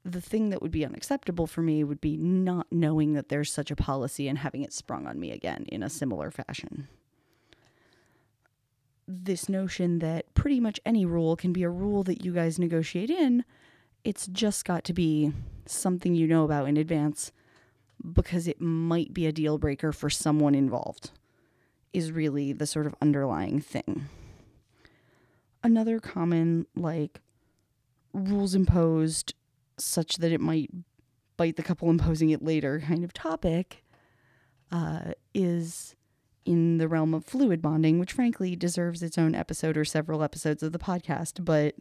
the 0.05 0.21
thing 0.21 0.51
that 0.51 0.63
would 0.63 0.71
be 0.71 0.85
unacceptable 0.85 1.47
for 1.47 1.63
me 1.63 1.85
would 1.85 2.01
be 2.01 2.17
not 2.17 2.67
knowing 2.71 3.13
that 3.15 3.29
there's 3.29 3.53
such 3.53 3.71
a 3.71 3.77
policy 3.77 4.29
and 4.29 4.39
having 4.39 4.63
it 4.63 4.73
sprung 4.73 5.07
on 5.07 5.19
me 5.21 5.31
again 5.31 5.65
in 5.69 5.83
a 5.83 5.91
similar 5.91 6.31
fashion. 6.31 6.89
This 9.07 9.49
notion 9.49 10.01
that 10.01 10.33
pretty 10.35 10.61
much 10.61 10.81
any 10.85 11.07
rule 11.07 11.37
can 11.37 11.53
be 11.53 11.63
a 11.63 11.71
rule 11.71 12.03
that 12.05 12.25
you 12.25 12.33
guys 12.33 12.59
negotiate 12.59 13.11
in, 13.11 13.45
it's 14.05 14.27
just 14.27 14.65
got 14.65 14.85
to 14.85 14.93
be 14.93 15.33
something 15.67 16.15
you 16.15 16.27
know 16.27 16.45
about 16.45 16.69
in 16.69 16.77
advance 16.77 17.33
because 18.13 18.47
it 18.47 18.61
might 18.61 19.13
be 19.13 19.27
a 19.27 19.33
deal 19.33 19.59
breaker 19.59 19.93
for 19.93 20.09
someone 20.09 20.55
involved, 20.55 21.11
is 21.93 22.13
really 22.13 22.53
the 22.53 22.67
sort 22.67 22.87
of 22.87 22.95
underlying 23.03 23.61
thing. 23.61 24.09
Another 25.63 25.99
common, 25.99 26.67
like, 26.77 27.21
rules 28.13 28.55
imposed 28.55 29.35
such 29.77 30.17
that 30.17 30.33
it 30.33 30.41
might 30.41 30.71
bite 31.37 31.57
the 31.57 31.63
couple 31.63 31.91
imposing 31.91 32.31
it 32.31 32.43
later 32.43 32.81
kind 32.81 33.05
of 33.05 33.13
topic 33.13 33.85
uh, 34.73 35.13
is 35.35 35.95
in 36.45 36.79
the 36.79 36.89
realm 36.89 37.15
of 37.15 37.25
fluid 37.25 37.61
bonding, 37.61 37.99
which 37.99 38.13
frankly 38.13 38.57
deserves 38.57 39.03
its 39.03 39.19
own 39.19 39.35
episode 39.35 39.77
or 39.77 39.85
several 39.85 40.23
episodes 40.23 40.63
of 40.63 40.73
the 40.73 40.79
podcast, 40.79 41.45
but 41.45 41.75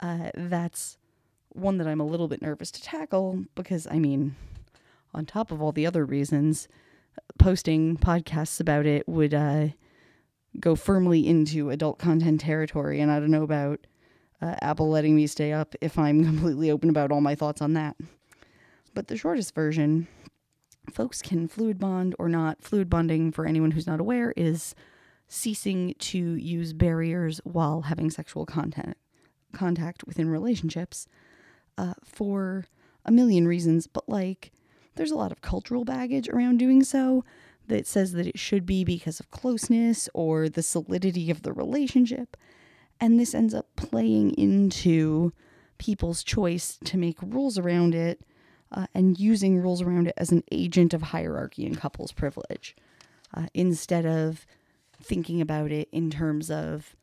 uh, 0.00 0.30
that's 0.34 0.98
one 1.54 1.78
that 1.78 1.86
I'm 1.86 2.00
a 2.00 2.06
little 2.06 2.28
bit 2.28 2.42
nervous 2.42 2.70
to 2.72 2.82
tackle 2.82 3.44
because, 3.54 3.86
I 3.90 3.98
mean, 3.98 4.36
on 5.14 5.26
top 5.26 5.50
of 5.50 5.60
all 5.60 5.72
the 5.72 5.86
other 5.86 6.04
reasons, 6.04 6.68
posting 7.38 7.96
podcasts 7.96 8.60
about 8.60 8.86
it 8.86 9.08
would 9.08 9.34
uh, 9.34 9.68
go 10.58 10.74
firmly 10.74 11.26
into 11.26 11.70
adult 11.70 11.98
content 11.98 12.40
territory, 12.40 13.00
and 13.00 13.10
I 13.10 13.20
don't 13.20 13.30
know 13.30 13.42
about 13.42 13.86
uh, 14.40 14.56
Apple 14.60 14.90
letting 14.90 15.14
me 15.14 15.26
stay 15.26 15.52
up 15.52 15.74
if 15.80 15.98
I'm 15.98 16.24
completely 16.24 16.70
open 16.70 16.90
about 16.90 17.12
all 17.12 17.20
my 17.20 17.34
thoughts 17.34 17.62
on 17.62 17.74
that. 17.74 17.96
But 18.94 19.08
the 19.08 19.16
shortest 19.16 19.54
version, 19.54 20.08
folks 20.92 21.22
can 21.22 21.48
fluid 21.48 21.78
bond 21.78 22.14
or 22.18 22.28
not. 22.28 22.62
Fluid 22.62 22.90
bonding, 22.90 23.32
for 23.32 23.46
anyone 23.46 23.70
who's 23.70 23.86
not 23.86 24.00
aware, 24.00 24.34
is 24.36 24.74
ceasing 25.28 25.94
to 25.98 26.18
use 26.18 26.74
barriers 26.74 27.40
while 27.44 27.82
having 27.82 28.10
sexual 28.10 28.44
contact 28.44 28.98
contact 29.54 30.04
within 30.06 30.30
relationships 30.30 31.06
uh, 31.78 31.94
for 32.04 32.66
a 33.04 33.12
million 33.12 33.46
reasons. 33.46 33.86
But 33.86 34.08
like, 34.08 34.52
there's 34.94 35.10
a 35.10 35.16
lot 35.16 35.32
of 35.32 35.40
cultural 35.40 35.84
baggage 35.84 36.28
around 36.28 36.58
doing 36.58 36.84
so 36.84 37.24
that 37.68 37.86
says 37.86 38.12
that 38.12 38.26
it 38.26 38.38
should 38.38 38.66
be 38.66 38.84
because 38.84 39.20
of 39.20 39.30
closeness 39.30 40.08
or 40.14 40.48
the 40.48 40.62
solidity 40.62 41.30
of 41.30 41.42
the 41.42 41.52
relationship. 41.52 42.36
And 43.00 43.18
this 43.18 43.34
ends 43.34 43.54
up 43.54 43.66
playing 43.76 44.32
into 44.34 45.32
people's 45.78 46.22
choice 46.22 46.78
to 46.84 46.96
make 46.96 47.18
rules 47.22 47.58
around 47.58 47.94
it 47.94 48.20
uh, 48.70 48.86
and 48.94 49.18
using 49.18 49.58
rules 49.58 49.82
around 49.82 50.08
it 50.08 50.14
as 50.16 50.30
an 50.30 50.44
agent 50.52 50.94
of 50.94 51.02
hierarchy 51.02 51.66
and 51.66 51.76
couples 51.76 52.12
privilege 52.12 52.76
uh, 53.34 53.46
instead 53.54 54.06
of 54.06 54.46
thinking 55.02 55.40
about 55.40 55.72
it 55.72 55.88
in 55.92 56.10
terms 56.10 56.50
of 56.50 56.96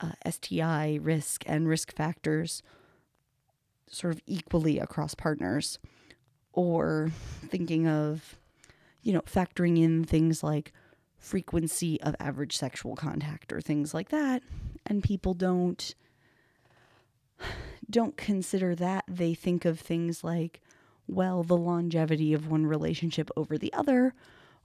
uh, 0.00 0.12
STI 0.28 0.98
risk 1.02 1.44
and 1.46 1.68
risk 1.68 1.94
factors 1.94 2.62
sort 3.90 4.14
of 4.14 4.20
equally 4.26 4.78
across 4.78 5.14
partners 5.14 5.78
or 6.52 7.10
thinking 7.46 7.86
of 7.86 8.36
you 9.02 9.12
know 9.12 9.20
factoring 9.22 9.82
in 9.82 10.04
things 10.04 10.42
like 10.42 10.72
frequency 11.18 12.00
of 12.02 12.14
average 12.20 12.56
sexual 12.56 12.94
contact 12.94 13.52
or 13.52 13.60
things 13.60 13.92
like 13.92 14.08
that. 14.10 14.42
And 14.86 15.02
people 15.02 15.34
don't 15.34 15.94
don't 17.90 18.16
consider 18.16 18.74
that. 18.76 19.04
They 19.08 19.34
think 19.34 19.64
of 19.64 19.80
things 19.80 20.22
like 20.24 20.60
well 21.06 21.42
the 21.42 21.56
longevity 21.56 22.32
of 22.32 22.50
one 22.50 22.66
relationship 22.66 23.30
over 23.36 23.58
the 23.58 23.72
other 23.72 24.14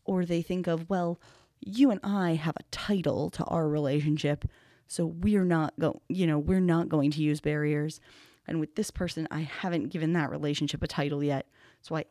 or 0.05 0.25
they 0.25 0.41
think 0.41 0.67
of 0.67 0.89
well 0.89 1.19
you 1.65 1.89
and 1.89 2.01
I 2.03 2.33
have 2.33 2.57
a 2.57 2.63
title 2.71 3.29
to 3.31 3.43
our 3.45 3.67
relationship 3.69 4.43
so 4.85 5.05
we're 5.05 5.45
not 5.45 5.73
go 5.79 6.01
you 6.09 6.27
know 6.27 6.37
we're 6.37 6.59
not 6.59 6.89
going 6.89 7.11
to 7.11 7.21
use 7.21 7.39
barriers 7.39 8.01
and 8.47 8.59
with 8.59 8.75
this 8.75 8.91
person 8.91 9.27
I 9.31 9.41
haven't 9.41 9.89
given 9.89 10.13
that 10.13 10.29
relationship 10.29 10.83
a 10.83 10.87
title 10.87 11.23
yet 11.23 11.47
so 11.81 11.95
I 11.95 12.05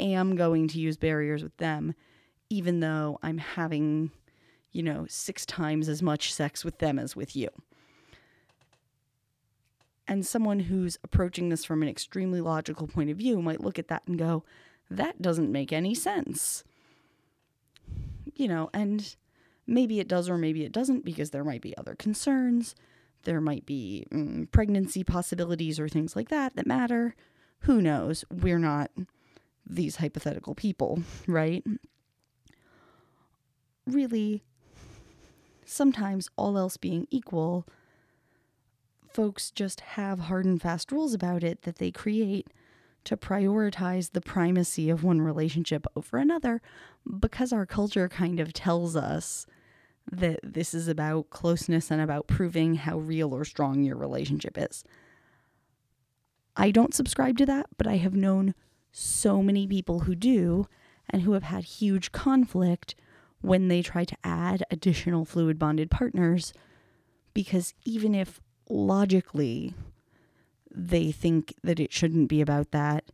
am 0.00 0.36
going 0.36 0.68
to 0.68 0.78
use 0.78 0.96
barriers 0.96 1.42
with 1.42 1.56
them 1.58 1.94
even 2.52 2.80
though 2.80 3.18
I'm 3.22 3.38
having, 3.38 4.10
you 4.72 4.82
know, 4.82 5.06
six 5.08 5.46
times 5.46 5.88
as 5.88 6.02
much 6.02 6.34
sex 6.34 6.66
with 6.66 6.80
them 6.80 6.98
as 6.98 7.16
with 7.16 7.34
you. 7.34 7.48
And 10.06 10.26
someone 10.26 10.60
who's 10.60 10.98
approaching 11.02 11.48
this 11.48 11.64
from 11.64 11.80
an 11.80 11.88
extremely 11.88 12.42
logical 12.42 12.86
point 12.86 13.08
of 13.08 13.16
view 13.16 13.40
might 13.40 13.62
look 13.62 13.78
at 13.78 13.88
that 13.88 14.02
and 14.06 14.18
go, 14.18 14.44
that 14.90 15.22
doesn't 15.22 15.50
make 15.50 15.72
any 15.72 15.94
sense. 15.94 16.62
You 18.34 18.48
know, 18.48 18.68
and 18.74 19.16
maybe 19.66 19.98
it 19.98 20.06
does 20.06 20.28
or 20.28 20.36
maybe 20.36 20.62
it 20.62 20.72
doesn't 20.72 21.06
because 21.06 21.30
there 21.30 21.44
might 21.44 21.62
be 21.62 21.74
other 21.78 21.94
concerns. 21.94 22.74
There 23.24 23.40
might 23.40 23.66
be 23.66 24.06
mm, 24.12 24.50
pregnancy 24.50 25.04
possibilities 25.04 25.78
or 25.78 25.88
things 25.88 26.16
like 26.16 26.28
that 26.28 26.56
that 26.56 26.66
matter. 26.66 27.14
Who 27.60 27.80
knows? 27.80 28.24
We're 28.30 28.58
not 28.58 28.90
these 29.64 29.96
hypothetical 29.96 30.54
people, 30.54 31.02
right? 31.26 31.64
really, 33.86 34.42
sometimes 35.64 36.28
all 36.36 36.58
else 36.58 36.76
being 36.76 37.06
equal, 37.10 37.66
folks 39.12 39.50
just 39.50 39.80
have 39.80 40.20
hard 40.20 40.44
and 40.44 40.60
fast 40.60 40.92
rules 40.92 41.14
about 41.14 41.42
it 41.42 41.62
that 41.62 41.76
they 41.76 41.90
create 41.90 42.48
to 43.04 43.16
prioritize 43.16 44.12
the 44.12 44.20
primacy 44.20 44.88
of 44.88 45.02
one 45.02 45.20
relationship 45.20 45.86
over 45.96 46.18
another 46.18 46.62
because 47.18 47.52
our 47.52 47.66
culture 47.66 48.08
kind 48.08 48.38
of 48.38 48.52
tells 48.52 48.94
us 48.94 49.44
that 50.10 50.40
this 50.42 50.74
is 50.74 50.88
about 50.88 51.30
closeness 51.30 51.90
and 51.90 52.00
about 52.00 52.26
proving 52.26 52.74
how 52.76 52.98
real 52.98 53.34
or 53.34 53.44
strong 53.44 53.82
your 53.82 53.96
relationship 53.96 54.58
is. 54.58 54.84
I 56.56 56.70
don't 56.70 56.94
subscribe 56.94 57.38
to 57.38 57.46
that, 57.46 57.66
but 57.78 57.86
I 57.86 57.96
have 57.96 58.14
known 58.14 58.54
so 58.90 59.42
many 59.42 59.66
people 59.66 60.00
who 60.00 60.14
do 60.14 60.66
and 61.08 61.22
who 61.22 61.32
have 61.32 61.44
had 61.44 61.64
huge 61.64 62.12
conflict 62.12 62.94
when 63.40 63.68
they 63.68 63.82
try 63.82 64.04
to 64.04 64.16
add 64.22 64.64
additional 64.70 65.24
fluid 65.24 65.58
bonded 65.58 65.90
partners 65.90 66.52
because 67.34 67.74
even 67.84 68.14
if 68.14 68.40
logically 68.68 69.74
they 70.70 71.12
think 71.12 71.54
that 71.62 71.80
it 71.80 71.92
shouldn't 71.92 72.28
be 72.28 72.40
about 72.40 72.70
that, 72.70 73.04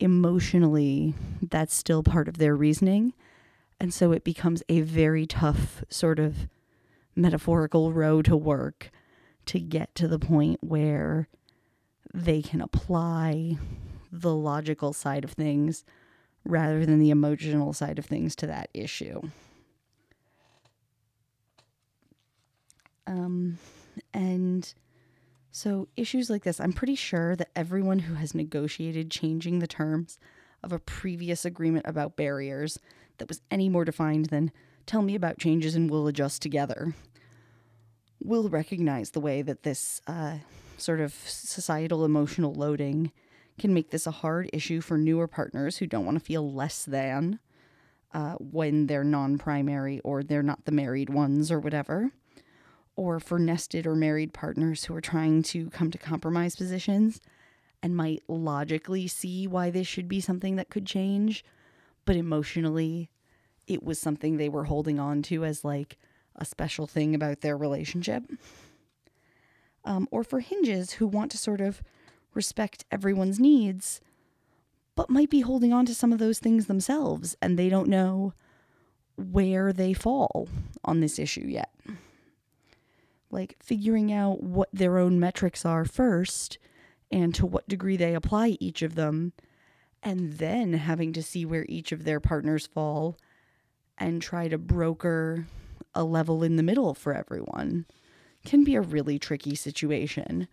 emotionally 0.00 1.14
that's 1.40 1.74
still 1.74 2.02
part 2.02 2.28
of 2.28 2.38
their 2.38 2.56
reasoning. 2.56 3.12
And 3.82 3.92
so 3.92 4.12
it 4.12 4.22
becomes 4.22 4.62
a 4.68 4.82
very 4.82 5.26
tough 5.26 5.82
sort 5.90 6.20
of 6.20 6.46
metaphorical 7.16 7.92
row 7.92 8.22
to 8.22 8.36
work 8.36 8.92
to 9.46 9.58
get 9.58 9.92
to 9.96 10.06
the 10.06 10.20
point 10.20 10.60
where 10.62 11.28
they 12.14 12.42
can 12.42 12.60
apply 12.60 13.58
the 14.12 14.32
logical 14.32 14.92
side 14.92 15.24
of 15.24 15.32
things 15.32 15.84
rather 16.44 16.86
than 16.86 17.00
the 17.00 17.10
emotional 17.10 17.72
side 17.72 17.98
of 17.98 18.06
things 18.06 18.36
to 18.36 18.46
that 18.46 18.68
issue. 18.72 19.20
Um, 23.08 23.58
and 24.14 24.72
so, 25.50 25.88
issues 25.96 26.30
like 26.30 26.44
this, 26.44 26.60
I'm 26.60 26.72
pretty 26.72 26.94
sure 26.94 27.34
that 27.34 27.50
everyone 27.56 27.98
who 27.98 28.14
has 28.14 28.32
negotiated 28.32 29.10
changing 29.10 29.58
the 29.58 29.66
terms 29.66 30.20
of 30.62 30.72
a 30.72 30.78
previous 30.78 31.44
agreement 31.44 31.86
about 31.88 32.16
barriers 32.16 32.78
that 33.22 33.28
was 33.28 33.40
any 33.52 33.68
more 33.68 33.84
defined 33.84 34.26
than 34.26 34.50
tell 34.84 35.00
me 35.00 35.14
about 35.14 35.38
changes 35.38 35.76
and 35.76 35.88
we'll 35.88 36.08
adjust 36.08 36.42
together. 36.42 36.92
We'll 38.20 38.48
recognize 38.48 39.12
the 39.12 39.20
way 39.20 39.42
that 39.42 39.62
this 39.62 40.00
uh, 40.08 40.38
sort 40.76 40.98
of 40.98 41.14
societal 41.14 42.04
emotional 42.04 42.52
loading 42.52 43.12
can 43.60 43.72
make 43.72 43.92
this 43.92 44.08
a 44.08 44.10
hard 44.10 44.50
issue 44.52 44.80
for 44.80 44.98
newer 44.98 45.28
partners 45.28 45.76
who 45.76 45.86
don't 45.86 46.04
want 46.04 46.18
to 46.18 46.24
feel 46.24 46.52
less 46.52 46.84
than 46.84 47.38
uh, 48.12 48.32
when 48.40 48.88
they're 48.88 49.04
non 49.04 49.38
primary 49.38 50.00
or 50.00 50.24
they're 50.24 50.42
not 50.42 50.64
the 50.64 50.72
married 50.72 51.08
ones 51.08 51.52
or 51.52 51.60
whatever 51.60 52.10
or 52.96 53.20
for 53.20 53.38
nested 53.38 53.86
or 53.86 53.94
married 53.94 54.34
partners 54.34 54.86
who 54.86 54.96
are 54.96 55.00
trying 55.00 55.44
to 55.44 55.70
come 55.70 55.92
to 55.92 55.98
compromise 55.98 56.56
positions 56.56 57.20
and 57.84 57.96
might 57.96 58.24
logically 58.26 59.06
see 59.06 59.46
why 59.46 59.70
this 59.70 59.86
should 59.86 60.08
be 60.08 60.20
something 60.20 60.56
that 60.56 60.70
could 60.70 60.86
change, 60.86 61.44
but 62.04 62.16
emotionally, 62.16 63.10
it 63.72 63.82
was 63.82 63.98
something 63.98 64.36
they 64.36 64.48
were 64.48 64.64
holding 64.64 64.98
on 64.98 65.22
to 65.22 65.44
as 65.44 65.64
like 65.64 65.98
a 66.36 66.44
special 66.44 66.86
thing 66.86 67.14
about 67.14 67.40
their 67.40 67.56
relationship. 67.56 68.24
Um, 69.84 70.06
or 70.10 70.22
for 70.22 70.40
hinges 70.40 70.92
who 70.92 71.06
want 71.06 71.30
to 71.32 71.38
sort 71.38 71.60
of 71.60 71.82
respect 72.34 72.84
everyone's 72.90 73.40
needs, 73.40 74.00
but 74.94 75.10
might 75.10 75.30
be 75.30 75.40
holding 75.40 75.72
on 75.72 75.86
to 75.86 75.94
some 75.94 76.12
of 76.12 76.18
those 76.18 76.38
things 76.38 76.66
themselves 76.66 77.36
and 77.42 77.58
they 77.58 77.68
don't 77.68 77.88
know 77.88 78.32
where 79.16 79.72
they 79.72 79.92
fall 79.92 80.48
on 80.84 81.00
this 81.00 81.18
issue 81.18 81.46
yet 81.46 81.70
like 83.32 83.56
figuring 83.60 84.12
out 84.12 84.42
what 84.42 84.68
their 84.72 84.98
own 84.98 85.18
metrics 85.18 85.64
are 85.64 85.84
first 85.84 86.58
and 87.10 87.34
to 87.34 87.46
what 87.46 87.68
degree 87.68 87.96
they 87.96 88.14
apply 88.14 88.56
each 88.60 88.82
of 88.82 88.94
them, 88.94 89.32
and 90.02 90.34
then 90.34 90.74
having 90.74 91.12
to 91.12 91.22
see 91.22 91.44
where 91.44 91.66
each 91.68 91.92
of 91.92 92.04
their 92.04 92.20
partners 92.20 92.66
fall 92.66 93.16
and 94.02 94.20
try 94.20 94.48
to 94.48 94.58
broker 94.58 95.46
a 95.94 96.04
level 96.04 96.42
in 96.42 96.56
the 96.56 96.62
middle 96.62 96.92
for 96.92 97.14
everyone 97.14 97.86
can 98.44 98.64
be 98.64 98.74
a 98.74 98.80
really 98.80 99.18
tricky 99.18 99.54
situation. 99.54 100.48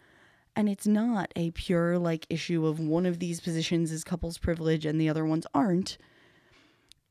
And 0.55 0.69
it's 0.69 0.87
not 0.87 1.31
a 1.35 1.51
pure 1.51 1.97
like 1.97 2.27
issue 2.29 2.65
of 2.65 2.79
one 2.79 3.05
of 3.05 3.19
these 3.19 3.41
positions 3.41 3.91
is 3.91 4.03
couples 4.03 4.37
privilege 4.37 4.85
and 4.85 5.01
the 5.01 5.09
other 5.09 5.25
ones 5.25 5.47
aren't. 5.53 5.97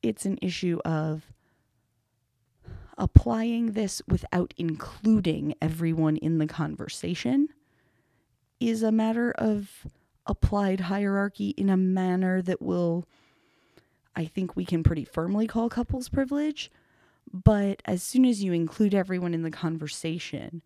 It's 0.01 0.25
an 0.25 0.39
issue 0.41 0.79
of 0.85 1.33
applying 2.97 3.73
this 3.73 4.01
without 4.07 4.53
including 4.57 5.55
everyone 5.61 6.17
in 6.17 6.37
the 6.37 6.47
conversation 6.47 7.49
is 8.59 8.83
a 8.83 8.91
matter 8.91 9.31
of 9.31 9.85
applied 10.25 10.81
hierarchy 10.81 11.49
in 11.49 11.69
a 11.69 11.77
manner 11.77 12.41
that 12.41 12.61
will, 12.61 13.05
I 14.15 14.25
think, 14.25 14.55
we 14.55 14.65
can 14.65 14.83
pretty 14.83 15.05
firmly 15.05 15.47
call 15.47 15.69
couples 15.69 16.09
privilege. 16.09 16.71
But 17.31 17.81
as 17.85 18.01
soon 18.01 18.25
as 18.25 18.43
you 18.43 18.53
include 18.53 18.95
everyone 18.95 19.33
in 19.33 19.43
the 19.43 19.51
conversation, 19.51 20.61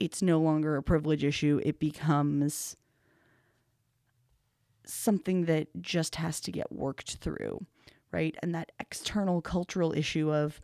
it's 0.00 0.22
no 0.22 0.40
longer 0.40 0.76
a 0.76 0.82
privilege 0.82 1.24
issue. 1.24 1.60
It 1.64 1.78
becomes 1.78 2.76
something 4.86 5.44
that 5.46 5.68
just 5.80 6.16
has 6.16 6.40
to 6.40 6.52
get 6.52 6.72
worked 6.72 7.16
through, 7.16 7.64
right? 8.10 8.36
And 8.42 8.54
that 8.54 8.72
external 8.80 9.40
cultural 9.40 9.92
issue 9.92 10.32
of, 10.32 10.60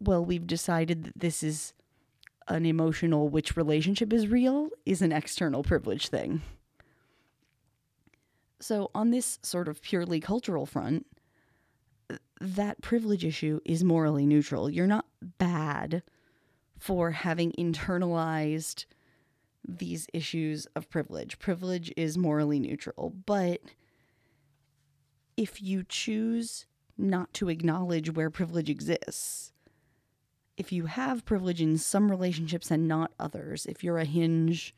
well, 0.00 0.24
we've 0.24 0.46
decided 0.46 1.04
that 1.04 1.18
this 1.18 1.42
is 1.42 1.72
an 2.48 2.66
emotional 2.66 3.28
which 3.28 3.56
relationship 3.56 4.12
is 4.12 4.26
real 4.26 4.70
is 4.84 5.00
an 5.00 5.12
external 5.12 5.62
privilege 5.62 6.08
thing. 6.08 6.42
So, 8.62 8.92
on 8.94 9.10
this 9.10 9.40
sort 9.42 9.66
of 9.66 9.82
purely 9.82 10.20
cultural 10.20 10.66
front, 10.66 11.04
that 12.40 12.80
privilege 12.80 13.24
issue 13.24 13.58
is 13.64 13.82
morally 13.82 14.24
neutral. 14.24 14.70
You're 14.70 14.86
not 14.86 15.06
bad 15.20 16.04
for 16.78 17.10
having 17.10 17.50
internalized 17.58 18.84
these 19.66 20.06
issues 20.12 20.66
of 20.76 20.88
privilege. 20.88 21.40
Privilege 21.40 21.92
is 21.96 22.16
morally 22.16 22.60
neutral, 22.60 23.12
but 23.26 23.60
if 25.36 25.60
you 25.60 25.82
choose 25.82 26.66
not 26.96 27.34
to 27.34 27.48
acknowledge 27.48 28.12
where 28.12 28.30
privilege 28.30 28.70
exists, 28.70 29.52
if 30.56 30.70
you 30.70 30.86
have 30.86 31.24
privilege 31.24 31.60
in 31.60 31.78
some 31.78 32.10
relationships 32.10 32.70
and 32.70 32.86
not 32.86 33.12
others, 33.18 33.66
if 33.66 33.82
you're 33.82 33.98
a 33.98 34.04
hinge 34.04 34.72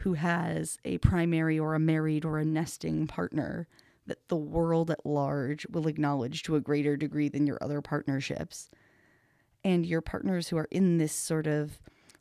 who 0.00 0.14
has 0.14 0.78
a 0.84 0.98
primary 0.98 1.58
or 1.58 1.74
a 1.74 1.78
married 1.78 2.24
or 2.24 2.38
a 2.38 2.44
nesting 2.44 3.06
partner 3.06 3.68
that 4.06 4.28
the 4.28 4.36
world 4.36 4.90
at 4.90 5.04
large 5.04 5.66
will 5.68 5.86
acknowledge 5.86 6.42
to 6.42 6.56
a 6.56 6.60
greater 6.60 6.96
degree 6.96 7.28
than 7.28 7.46
your 7.46 7.58
other 7.60 7.80
partnerships, 7.80 8.70
and 9.62 9.84
your 9.84 10.00
partners 10.00 10.48
who 10.48 10.56
are 10.56 10.68
in 10.70 10.98
this 10.98 11.12
sort 11.12 11.46
of 11.46 11.78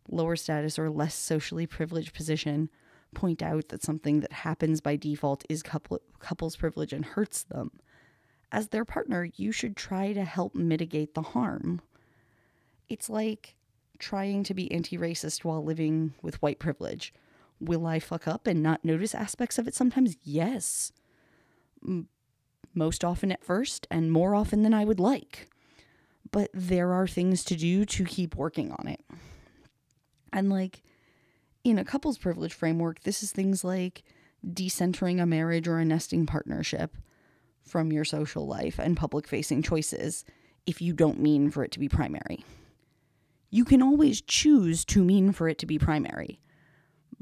lower 0.09 0.35
status 0.35 0.77
or 0.77 0.89
less 0.89 1.15
socially 1.15 1.65
privileged 1.65 2.13
position 2.13 2.69
point 3.13 3.41
out 3.41 3.69
that 3.69 3.81
something 3.81 4.19
that 4.19 4.31
happens 4.31 4.81
by 4.81 4.95
default 4.95 5.43
is 5.49 5.63
couple, 5.63 5.99
couples 6.19 6.55
privilege 6.55 6.93
and 6.93 7.05
hurts 7.05 7.43
them, 7.43 7.71
as 8.51 8.69
their 8.69 8.85
partner, 8.85 9.29
you 9.35 9.51
should 9.51 9.75
try 9.75 10.13
to 10.13 10.23
help 10.23 10.55
mitigate 10.55 11.13
the 11.13 11.21
harm. 11.21 11.81
It's 12.87 13.09
like 13.09 13.55
trying 13.99 14.43
to 14.43 14.53
be 14.53 14.71
anti 14.71 14.97
racist 14.97 15.43
while 15.43 15.63
living 15.63 16.13
with 16.21 16.41
white 16.41 16.59
privilege. 16.59 17.13
Will 17.59 17.85
I 17.85 17.99
fuck 17.99 18.27
up 18.27 18.47
and 18.47 18.63
not 18.63 18.85
notice 18.85 19.13
aspects 19.13 19.57
of 19.57 19.67
it 19.67 19.75
sometimes? 19.75 20.15
Yes. 20.23 20.91
Most 22.73 23.03
often 23.03 23.31
at 23.31 23.43
first, 23.43 23.87
and 23.89 24.11
more 24.11 24.35
often 24.35 24.63
than 24.63 24.73
I 24.73 24.85
would 24.85 24.99
like 24.99 25.49
but 26.31 26.49
there 26.53 26.93
are 26.93 27.07
things 27.07 27.43
to 27.45 27.55
do 27.55 27.85
to 27.85 28.05
keep 28.05 28.35
working 28.35 28.71
on 28.71 28.87
it. 28.87 29.01
And 30.31 30.49
like 30.49 30.83
in 31.63 31.79
a 31.79 31.85
couples 31.85 32.17
privilege 32.17 32.53
framework, 32.53 33.01
this 33.01 33.23
is 33.23 33.31
things 33.31 33.63
like 33.63 34.03
decentering 34.45 35.21
a 35.21 35.25
marriage 35.25 35.67
or 35.67 35.79
a 35.79 35.85
nesting 35.85 36.25
partnership 36.25 36.95
from 37.63 37.91
your 37.91 38.05
social 38.05 38.47
life 38.47 38.79
and 38.79 38.95
public 38.95 39.27
facing 39.27 39.61
choices 39.61 40.23
if 40.65 40.81
you 40.81 40.93
don't 40.93 41.19
mean 41.19 41.49
for 41.49 41.63
it 41.63 41.71
to 41.71 41.79
be 41.79 41.89
primary. 41.89 42.45
You 43.49 43.65
can 43.65 43.81
always 43.81 44.21
choose 44.21 44.85
to 44.85 45.03
mean 45.03 45.31
for 45.31 45.49
it 45.49 45.57
to 45.59 45.65
be 45.65 45.79
primary. 45.79 46.39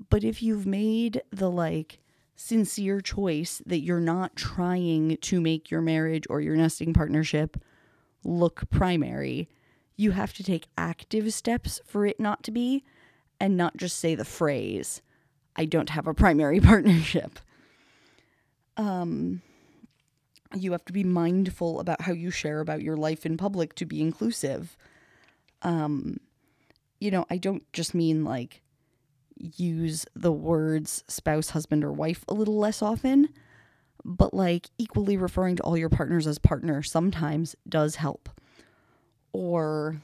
But 0.09 0.23
if 0.23 0.41
you've 0.41 0.65
made 0.65 1.21
the 1.31 1.49
like 1.49 1.99
sincere 2.37 3.01
choice 3.01 3.61
that 3.65 3.79
you're 3.79 3.99
not 3.99 4.35
trying 4.35 5.17
to 5.17 5.41
make 5.41 5.71
your 5.71 5.81
marriage 5.81 6.25
or 6.29 6.39
your 6.39 6.55
nesting 6.55 6.93
partnership 6.93 7.57
look 8.23 8.69
primary. 8.69 9.49
You 9.95 10.11
have 10.11 10.33
to 10.35 10.43
take 10.43 10.67
active 10.77 11.33
steps 11.33 11.81
for 11.85 12.05
it 12.05 12.19
not 12.19 12.43
to 12.43 12.51
be, 12.51 12.83
and 13.39 13.57
not 13.57 13.77
just 13.77 13.97
say 13.97 14.13
the 14.13 14.23
phrase, 14.23 15.01
I 15.55 15.65
don't 15.65 15.89
have 15.89 16.07
a 16.07 16.13
primary 16.13 16.59
partnership. 16.61 17.39
Um, 18.77 19.41
you 20.55 20.71
have 20.73 20.85
to 20.85 20.93
be 20.93 21.03
mindful 21.03 21.79
about 21.79 22.01
how 22.01 22.13
you 22.13 22.29
share 22.29 22.59
about 22.59 22.83
your 22.83 22.95
life 22.95 23.25
in 23.25 23.35
public 23.35 23.73
to 23.75 23.85
be 23.85 24.01
inclusive. 24.01 24.77
Um, 25.63 26.19
you 26.99 27.09
know, 27.09 27.25
I 27.31 27.37
don't 27.37 27.63
just 27.73 27.95
mean 27.95 28.23
like 28.23 28.61
use 29.39 30.05
the 30.15 30.31
words 30.31 31.03
spouse, 31.07 31.51
husband, 31.51 31.83
or 31.83 31.91
wife 31.91 32.23
a 32.27 32.33
little 32.33 32.57
less 32.57 32.81
often 32.81 33.29
but 34.07 34.33
like 34.33 34.69
equally 34.77 35.17
referring 35.17 35.57
to 35.57 35.63
all 35.63 35.77
your 35.77 35.89
partners 35.89 36.25
as 36.25 36.39
partner 36.39 36.81
sometimes 36.81 37.55
does 37.67 37.97
help. 37.97 38.29
Or 39.33 40.01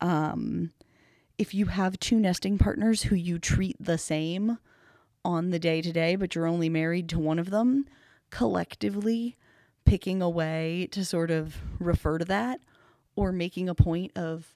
um, 0.00 0.70
if 1.36 1.52
you 1.52 1.66
have 1.66 1.98
two 1.98 2.20
nesting 2.20 2.58
partners 2.58 3.02
who 3.02 3.16
you 3.16 3.40
treat 3.40 3.76
the 3.80 3.98
same 3.98 4.58
on 5.24 5.50
the 5.50 5.58
day 5.58 5.82
to 5.82 5.92
day, 5.92 6.14
but 6.14 6.34
you're 6.34 6.46
only 6.46 6.68
married 6.68 7.08
to 7.08 7.18
one 7.18 7.40
of 7.40 7.50
them, 7.50 7.86
collectively 8.30 9.36
picking 9.84 10.22
a 10.22 10.30
way 10.30 10.88
to 10.92 11.04
sort 11.04 11.32
of 11.32 11.56
refer 11.80 12.18
to 12.18 12.24
that 12.24 12.60
or 13.16 13.32
making 13.32 13.68
a 13.68 13.74
point 13.74 14.12
of 14.16 14.54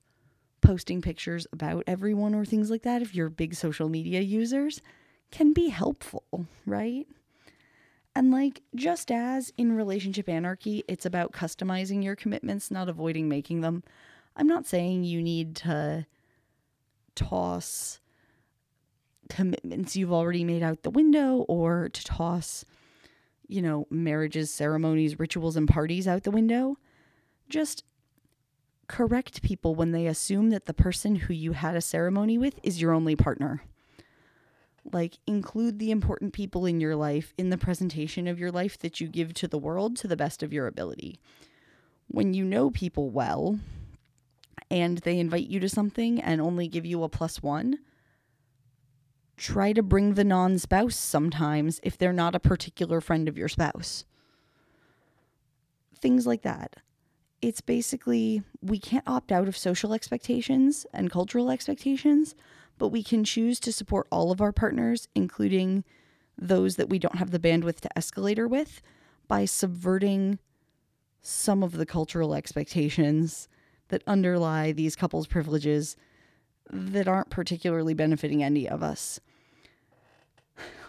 posting 0.65 1.01
pictures 1.03 1.47
about 1.53 1.85
everyone 1.87 2.35
or 2.35 2.45
things 2.45 2.71
like 2.71 2.83
that 2.83 3.03
if 3.03 3.15
you're 3.15 3.29
big 3.29 3.55
social 3.55 3.89
media 3.89 4.21
users 4.21 4.81
can 5.31 5.53
be 5.53 5.69
helpful, 5.69 6.47
right? 6.67 7.07
And 8.17 8.31
like, 8.31 8.63
just 8.75 9.11
as 9.11 9.53
in 9.59 9.73
relationship 9.73 10.29
anarchy, 10.29 10.85
it's 10.89 11.05
about 11.05 11.33
customizing 11.33 12.03
your 12.03 12.17
commitments, 12.17 12.71
not 12.71 12.89
avoiding 12.89 13.29
making 13.29 13.61
them. 13.61 13.83
I'm 14.37 14.47
not 14.47 14.67
saying 14.67 15.05
you 15.05 15.21
need 15.21 15.57
to 15.57 16.07
toss 17.15 18.01
commitments 19.29 19.97
you've 19.97 20.13
already 20.13 20.45
made 20.45 20.63
out 20.63 20.83
the 20.83 20.91
window 20.91 21.45
or 21.49 21.89
to 21.89 22.05
toss, 22.05 22.65
you 23.49 23.63
know, 23.63 23.87
marriages, 23.91 24.53
ceremonies, 24.53 25.19
rituals, 25.19 25.57
and 25.57 25.69
parties 25.69 26.07
out 26.07 26.23
the 26.23 26.31
window. 26.31 26.77
Just 27.49 27.85
correct 28.89 29.43
people 29.43 29.75
when 29.75 29.93
they 29.93 30.07
assume 30.07 30.51
that 30.51 30.67
the 30.67 30.75
person 30.75 31.17
who 31.17 31.35
you 31.35 31.53
had 31.53 31.77
a 31.77 31.81
ceremony 31.81 32.39
with 32.39 32.59
is 32.63 32.81
your 32.81 32.93
only 32.93 33.17
partner. 33.17 33.63
Like, 34.93 35.19
include 35.27 35.79
the 35.79 35.91
important 35.91 36.33
people 36.33 36.67
in 36.67 36.81
your 36.81 36.95
life 36.95 37.33
in 37.39 37.51
the 37.51 37.59
presentation 37.59 38.27
of 38.27 38.39
your 38.39 38.51
life 38.51 38.79
that 38.81 39.01
you 39.01 39.09
give 39.09 39.33
to 39.35 39.49
the 39.49 39.59
world 39.59 39.97
to 39.97 40.09
the 40.09 40.17
best 40.17 40.43
of 40.43 40.53
your 40.53 40.67
ability. 40.67 41.19
When 42.09 42.35
you 42.35 42.45
know 42.45 42.71
people 42.71 43.11
well 43.11 43.59
and 44.71 44.99
they 44.99 45.19
invite 45.19 45.49
you 45.49 45.59
to 45.61 45.69
something 45.69 46.21
and 46.21 46.41
only 46.41 46.69
give 46.69 46.85
you 46.85 47.03
a 47.03 47.09
plus 47.09 47.43
one, 47.43 47.79
try 49.37 49.73
to 49.73 49.83
bring 49.83 50.15
the 50.15 50.25
non 50.25 50.59
spouse 50.59 50.97
sometimes 50.97 51.81
if 51.83 51.97
they're 51.97 52.13
not 52.13 52.35
a 52.35 52.41
particular 52.41 53.01
friend 53.01 53.29
of 53.29 53.39
your 53.39 53.49
spouse. 53.49 54.05
Things 55.99 56.27
like 56.27 56.43
that. 56.43 56.77
It's 57.45 57.61
basically, 57.61 58.43
we 58.63 58.79
can't 58.79 59.07
opt 59.07 59.31
out 59.31 59.49
of 59.49 59.55
social 59.55 59.93
expectations 59.93 60.87
and 60.95 61.11
cultural 61.11 61.51
expectations, 61.51 62.35
but 62.79 62.89
we 62.89 63.03
can 63.03 63.23
choose 63.23 63.61
to 63.61 63.71
support 63.71 64.07
all 64.11 64.33
of 64.33 64.41
our 64.41 64.51
partners, 64.51 65.09
including 65.15 65.85
those 66.39 66.77
that 66.77 66.89
we 66.89 66.99
don't 66.99 67.19
have 67.19 67.33
the 67.33 67.39
bandwidth 67.39 67.81
to 67.81 67.99
escalator 67.99 68.49
with, 68.49 68.81
by 69.29 69.45
subverting 69.45 70.39
some 71.21 71.63
of 71.63 71.73
the 71.73 71.85
cultural 71.85 72.35
expectations 72.35 73.47
that 73.89 74.03
underlie 74.07 74.73
these 74.73 74.97
couples' 74.97 75.27
privileges 75.27 75.99
that 76.71 77.07
aren't 77.07 77.29
particularly 77.29 77.93
benefiting 77.93 78.43
any 78.43 78.67
of 78.67 78.83
us. 78.83 79.21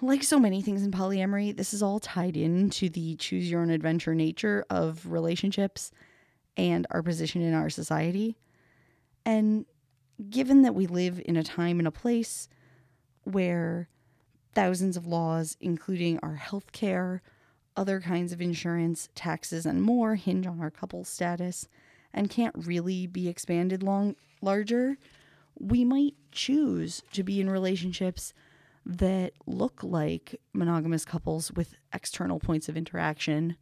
Like 0.02 0.24
so 0.24 0.40
many 0.40 0.62
things 0.62 0.84
in 0.84 0.92
polyamory, 0.92 1.54
this 1.54 1.74
is 1.74 1.84
all 1.84 2.00
tied 2.00 2.38
into 2.38 2.88
the 2.88 3.18
choose 3.18 3.52
your 3.52 3.62
own 3.62 3.72
adventure 3.72 4.16
nature 4.16 4.66
of 4.70 5.06
relationships 5.06 5.92
and 6.58 6.88
our 6.92 7.04
position 7.04 7.42
in 7.42 7.54
our 7.54 7.70
society. 7.70 8.38
And 9.26 9.66
given 10.30 10.62
that 10.62 10.76
we 10.76 10.88
live 10.88 11.22
in 11.26 11.36
a 11.36 11.44
time 11.44 11.80
and 11.80 11.88
a 11.88 11.92
place 11.92 12.48
where 13.24 13.90
thousands 14.54 14.96
of 14.96 15.06
laws, 15.06 15.58
including 15.60 16.20
our 16.20 16.36
health 16.36 16.72
care, 16.72 17.22
other 17.76 18.00
kinds 18.00 18.32
of 18.32 18.42
insurance, 18.42 19.10
taxes, 19.16 19.66
and 19.66 19.82
more, 19.82 20.16
hinge 20.16 20.48
on 20.48 20.62
our 20.62 20.72
couple 20.72 21.04
status 21.04 21.68
and 22.14 22.30
can't 22.30 22.56
really 22.58 23.06
be 23.06 23.28
expanded 23.28 23.84
long 23.84 24.16
larger, 24.42 24.98
we 25.60 25.84
might 25.84 26.14
choose 26.32 27.02
to 27.12 27.24
be 27.24 27.42
in 27.42 27.50
relationships 27.50 28.34
that 28.86 29.34
look 29.46 29.84
like 29.84 30.40
monogamous 30.54 31.04
couples 31.04 31.52
with 31.52 31.76
external 31.94 32.40
points 32.40 32.70
of 32.70 32.78
interaction 32.78 33.58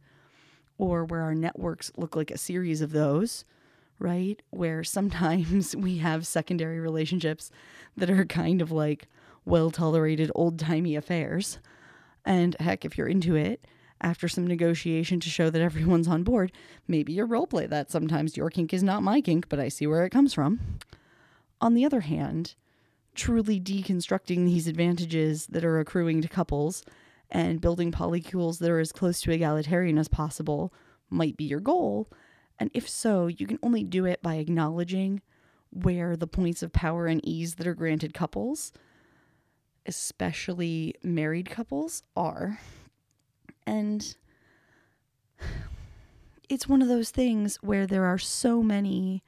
or 0.78 1.04
where 1.04 1.22
our 1.22 1.34
networks 1.34 1.92
look 1.96 2.16
like 2.16 2.30
a 2.30 2.38
series 2.38 2.80
of 2.80 2.92
those, 2.92 3.44
right? 3.98 4.42
Where 4.50 4.84
sometimes 4.84 5.74
we 5.76 5.98
have 5.98 6.26
secondary 6.26 6.80
relationships 6.80 7.50
that 7.96 8.10
are 8.10 8.24
kind 8.24 8.60
of 8.60 8.72
like 8.72 9.08
well 9.44 9.70
tolerated 9.70 10.30
old 10.34 10.58
timey 10.58 10.96
affairs. 10.96 11.58
And 12.24 12.56
heck, 12.58 12.84
if 12.84 12.96
you're 12.96 13.08
into 13.08 13.34
it, 13.36 13.66
after 14.00 14.28
some 14.28 14.46
negotiation 14.46 15.20
to 15.20 15.30
show 15.30 15.50
that 15.50 15.62
everyone's 15.62 16.08
on 16.08 16.22
board, 16.22 16.52
maybe 16.88 17.12
you 17.12 17.26
roleplay 17.26 17.68
that 17.68 17.90
sometimes. 17.90 18.36
Your 18.36 18.50
kink 18.50 18.72
is 18.72 18.82
not 18.82 19.02
my 19.02 19.20
kink, 19.20 19.48
but 19.48 19.60
I 19.60 19.68
see 19.68 19.86
where 19.86 20.04
it 20.04 20.10
comes 20.10 20.34
from. 20.34 20.78
On 21.60 21.74
the 21.74 21.84
other 21.84 22.00
hand, 22.00 22.54
truly 23.14 23.60
deconstructing 23.60 24.44
these 24.44 24.66
advantages 24.66 25.46
that 25.46 25.64
are 25.64 25.78
accruing 25.78 26.20
to 26.22 26.28
couples 26.28 26.82
and 27.34 27.60
building 27.60 27.90
polycules 27.90 28.60
that 28.60 28.70
are 28.70 28.78
as 28.78 28.92
close 28.92 29.20
to 29.20 29.32
egalitarian 29.32 29.98
as 29.98 30.06
possible 30.06 30.72
might 31.10 31.36
be 31.36 31.44
your 31.44 31.60
goal. 31.60 32.08
And 32.60 32.70
if 32.72 32.88
so, 32.88 33.26
you 33.26 33.48
can 33.48 33.58
only 33.60 33.82
do 33.82 34.04
it 34.04 34.22
by 34.22 34.36
acknowledging 34.36 35.20
where 35.70 36.16
the 36.16 36.28
points 36.28 36.62
of 36.62 36.72
power 36.72 37.08
and 37.08 37.20
ease 37.26 37.56
that 37.56 37.66
are 37.66 37.74
granted 37.74 38.14
couples, 38.14 38.72
especially 39.84 40.94
married 41.02 41.50
couples, 41.50 42.04
are. 42.16 42.60
And 43.66 44.16
it's 46.48 46.68
one 46.68 46.82
of 46.82 46.88
those 46.88 47.10
things 47.10 47.56
where 47.56 47.86
there 47.86 48.04
are 48.04 48.18
so 48.18 48.62
many 48.62 49.24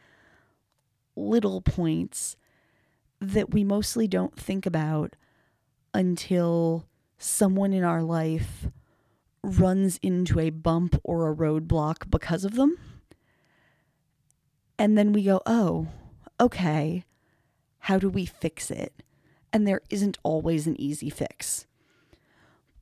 little 1.16 1.61
points 1.61 2.37
that 3.21 3.53
we 3.53 3.64
mostly 3.64 4.07
don't 4.07 4.38
think 4.38 4.64
about 4.64 5.16
until 5.92 6.85
someone 7.18 7.72
in 7.72 7.85
our 7.85 8.02
life 8.02 8.68
runs 9.42 9.98
into 10.02 10.40
a 10.40 10.50
bump 10.50 11.00
or 11.05 11.31
a 11.31 11.35
roadblock 11.35 12.11
because 12.11 12.44
of 12.44 12.55
them. 12.55 12.76
And 14.79 14.98
then 14.98 15.12
we 15.12 15.22
go, 15.22 15.40
oh, 15.46 15.88
okay, 16.40 17.05
how 17.81 17.98
do 17.98 18.09
we 18.09 18.26
fix 18.26 18.70
it? 18.70 19.02
And 19.52 19.66
there 19.66 19.81
isn't 19.88 20.18
always 20.22 20.66
an 20.66 20.79
easy 20.81 21.09
fix. 21.09 21.66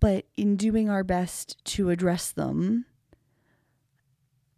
But 0.01 0.27
in 0.37 0.57
doing 0.57 0.91
our 0.91 1.05
best 1.05 1.65
to 1.67 1.91
address 1.91 2.33
them, 2.33 2.87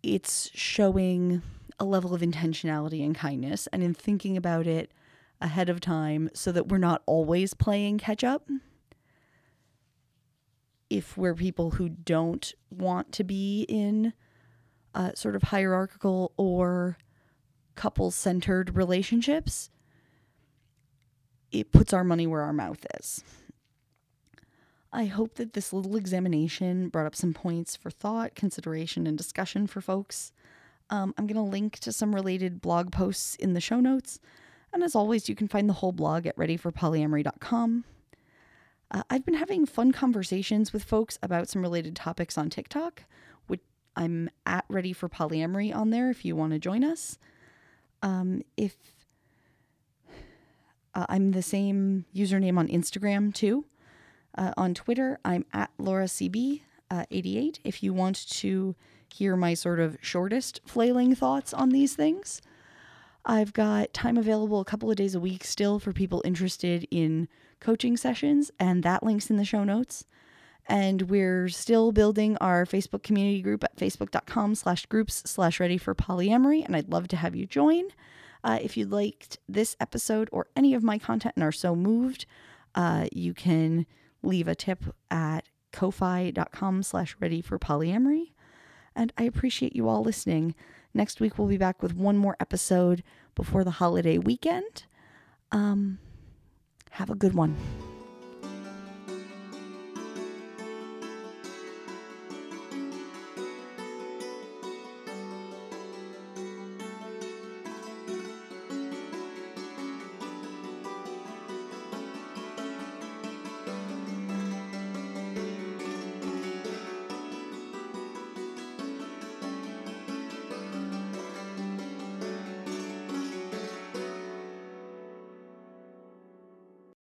it's 0.03 0.51
showing 0.55 1.43
a 1.79 1.85
level 1.85 2.15
of 2.15 2.23
intentionality 2.23 3.05
and 3.05 3.15
kindness 3.15 3.67
and 3.73 3.83
in 3.83 3.93
thinking 3.93 4.37
about 4.37 4.67
it 4.67 4.91
ahead 5.41 5.69
of 5.69 5.81
time 5.81 6.31
so 6.33 6.51
that 6.53 6.69
we're 6.69 6.79
not 6.79 7.03
always 7.07 7.53
playing 7.53 7.99
catch 7.99 8.25
up. 8.25 8.49
If 10.89 11.17
we're 11.17 11.35
people 11.35 11.73
who 11.73 11.89
don't 11.89 12.53
want 12.71 13.13
to 13.13 13.25
be 13.25 13.67
in 13.69 14.13
uh, 14.95 15.13
sort 15.15 15.37
of 15.37 15.45
hierarchical 15.45 16.33
or 16.37 16.97
couple 17.75 18.11
centered 18.11 18.75
relationships, 18.77 19.71
it 21.53 21.73
puts 21.73 21.93
our 21.93 22.05
money 22.05 22.27
where 22.27 22.43
our 22.43 22.53
mouth 22.53 22.85
is. 22.99 23.23
I 24.93 25.07
hope 25.07 25.35
that 25.35 25.53
this 25.53 25.73
little 25.73 25.97
examination 25.97 26.89
brought 26.89 27.07
up 27.07 27.15
some 27.15 27.35
points 27.35 27.77
for 27.77 27.91
thought, 27.91 28.35
consideration, 28.35 29.07
and 29.07 29.19
discussion 29.19 29.67
for 29.67 29.81
folks. 29.81 30.33
Um, 30.89 31.13
I'm 31.19 31.27
going 31.27 31.37
to 31.37 31.43
link 31.43 31.79
to 31.81 31.93
some 31.93 32.15
related 32.15 32.61
blog 32.61 32.93
posts 32.93 33.35
in 33.35 33.53
the 33.53 33.61
show 33.61 33.81
notes. 33.81 34.21
And 34.73 34.83
as 34.83 34.95
always, 34.95 35.29
you 35.29 35.35
can 35.35 35.49
find 35.49 35.69
the 35.69 35.75
whole 35.75 35.93
blog 35.93 36.27
at 36.27 36.37
readyforpolyamory.com. 36.37 37.85
Uh, 38.91 39.03
I've 39.11 39.25
been 39.25 39.35
having 39.35 39.67
fun 39.67 39.93
conversations 39.93 40.73
with 40.73 40.85
folks 40.85 41.19
about 41.23 41.49
some 41.49 41.63
related 41.63 41.97
topics 41.97 42.39
on 42.39 42.51
TikTok, 42.51 43.05
which 43.47 43.61
I'm 43.97 44.31
at 44.45 44.65
Ready 44.69 44.93
for 44.93 45.09
Polyamory 45.09 45.75
on 45.75 45.91
there 45.91 46.11
if 46.11 46.25
you 46.25 46.37
want 46.37 46.53
to 46.53 46.59
join 46.59 46.85
us. 46.85 47.19
Um, 48.03 48.43
if 48.57 48.77
uh, 50.95 51.07
I'm 51.09 51.33
the 51.33 51.43
same 51.43 52.05
username 52.15 52.59
on 52.59 52.69
Instagram 52.69 53.35
too. 53.35 53.65
Uh, 54.37 54.53
on 54.57 54.75
Twitter, 54.75 55.19
I'm 55.25 55.47
at 55.53 55.71
LauraCB88. 55.79 56.61
Uh, 56.91 57.61
if 57.65 57.83
you 57.83 57.93
want 57.93 58.29
to 58.31 58.77
hear 59.13 59.35
my 59.37 59.55
sort 59.55 59.81
of 59.81 59.97
shortest 60.01 60.61
flailing 60.67 61.15
thoughts 61.15 61.55
on 61.55 61.71
these 61.71 61.95
things, 61.95 62.43
I've 63.25 63.53
got 63.53 63.93
time 63.93 64.17
available 64.17 64.61
a 64.61 64.65
couple 64.65 64.91
of 64.91 64.97
days 64.97 65.15
a 65.15 65.21
week 65.21 65.45
still 65.45 65.79
for 65.79 65.93
people 65.93 66.23
interested 66.25 66.87
in 66.91 67.29
coaching 67.67 67.97
sessions, 67.97 68.53
and 68.61 68.85
that 68.85 69.03
link's 69.03 69.29
in 69.29 69.39
the 69.39 69.45
show 69.45 69.65
notes. 69.65 70.05
And 70.69 71.03
we're 71.03 71.49
still 71.49 71.91
building 71.91 72.37
our 72.37 72.65
Facebook 72.65 73.03
community 73.03 73.43
group 73.43 73.65
at 73.65 73.77
facebook.com 73.77 74.55
slash 74.55 74.87
groups 74.87 75.25
slash 75.27 75.59
ready 75.59 75.77
for 75.77 75.93
polyamory, 75.93 76.65
and 76.65 76.77
I'd 76.77 76.93
love 76.93 77.09
to 77.09 77.17
have 77.17 77.35
you 77.35 77.45
join. 77.45 77.87
Uh, 78.45 78.61
if 78.63 78.77
you 78.77 78.87
liked 78.87 79.39
this 79.49 79.77
episode 79.81 80.29
or 80.31 80.47
any 80.55 80.75
of 80.75 80.85
my 80.85 80.97
content 80.97 81.35
and 81.35 81.43
are 81.43 81.51
so 81.51 81.75
moved, 81.75 82.25
uh, 82.77 83.09
you 83.11 83.35
can 83.35 83.85
leave 84.23 84.47
a 84.47 84.55
tip 84.55 84.85
at 85.11 85.49
ko-fi.com 85.73 86.85
slash 86.85 87.17
ready 87.19 87.41
for 87.41 87.59
polyamory. 87.59 88.31
And 88.95 89.13
I 89.19 89.25
appreciate 89.25 89.75
you 89.75 89.89
all 89.89 90.03
listening. 90.03 90.55
Next 90.95 91.21
week, 91.21 91.37
we'll 91.37 91.49
be 91.49 91.59
back 91.59 91.83
with 91.83 91.97
one 91.97 92.17
more 92.17 92.37
episode 92.39 93.03
before 93.35 93.65
the 93.65 93.73
holiday 93.73 94.19
weekend. 94.19 94.85
Um, 95.51 95.99
have 96.97 97.11
a 97.11 97.15
good 97.15 97.35
one. 97.35 97.55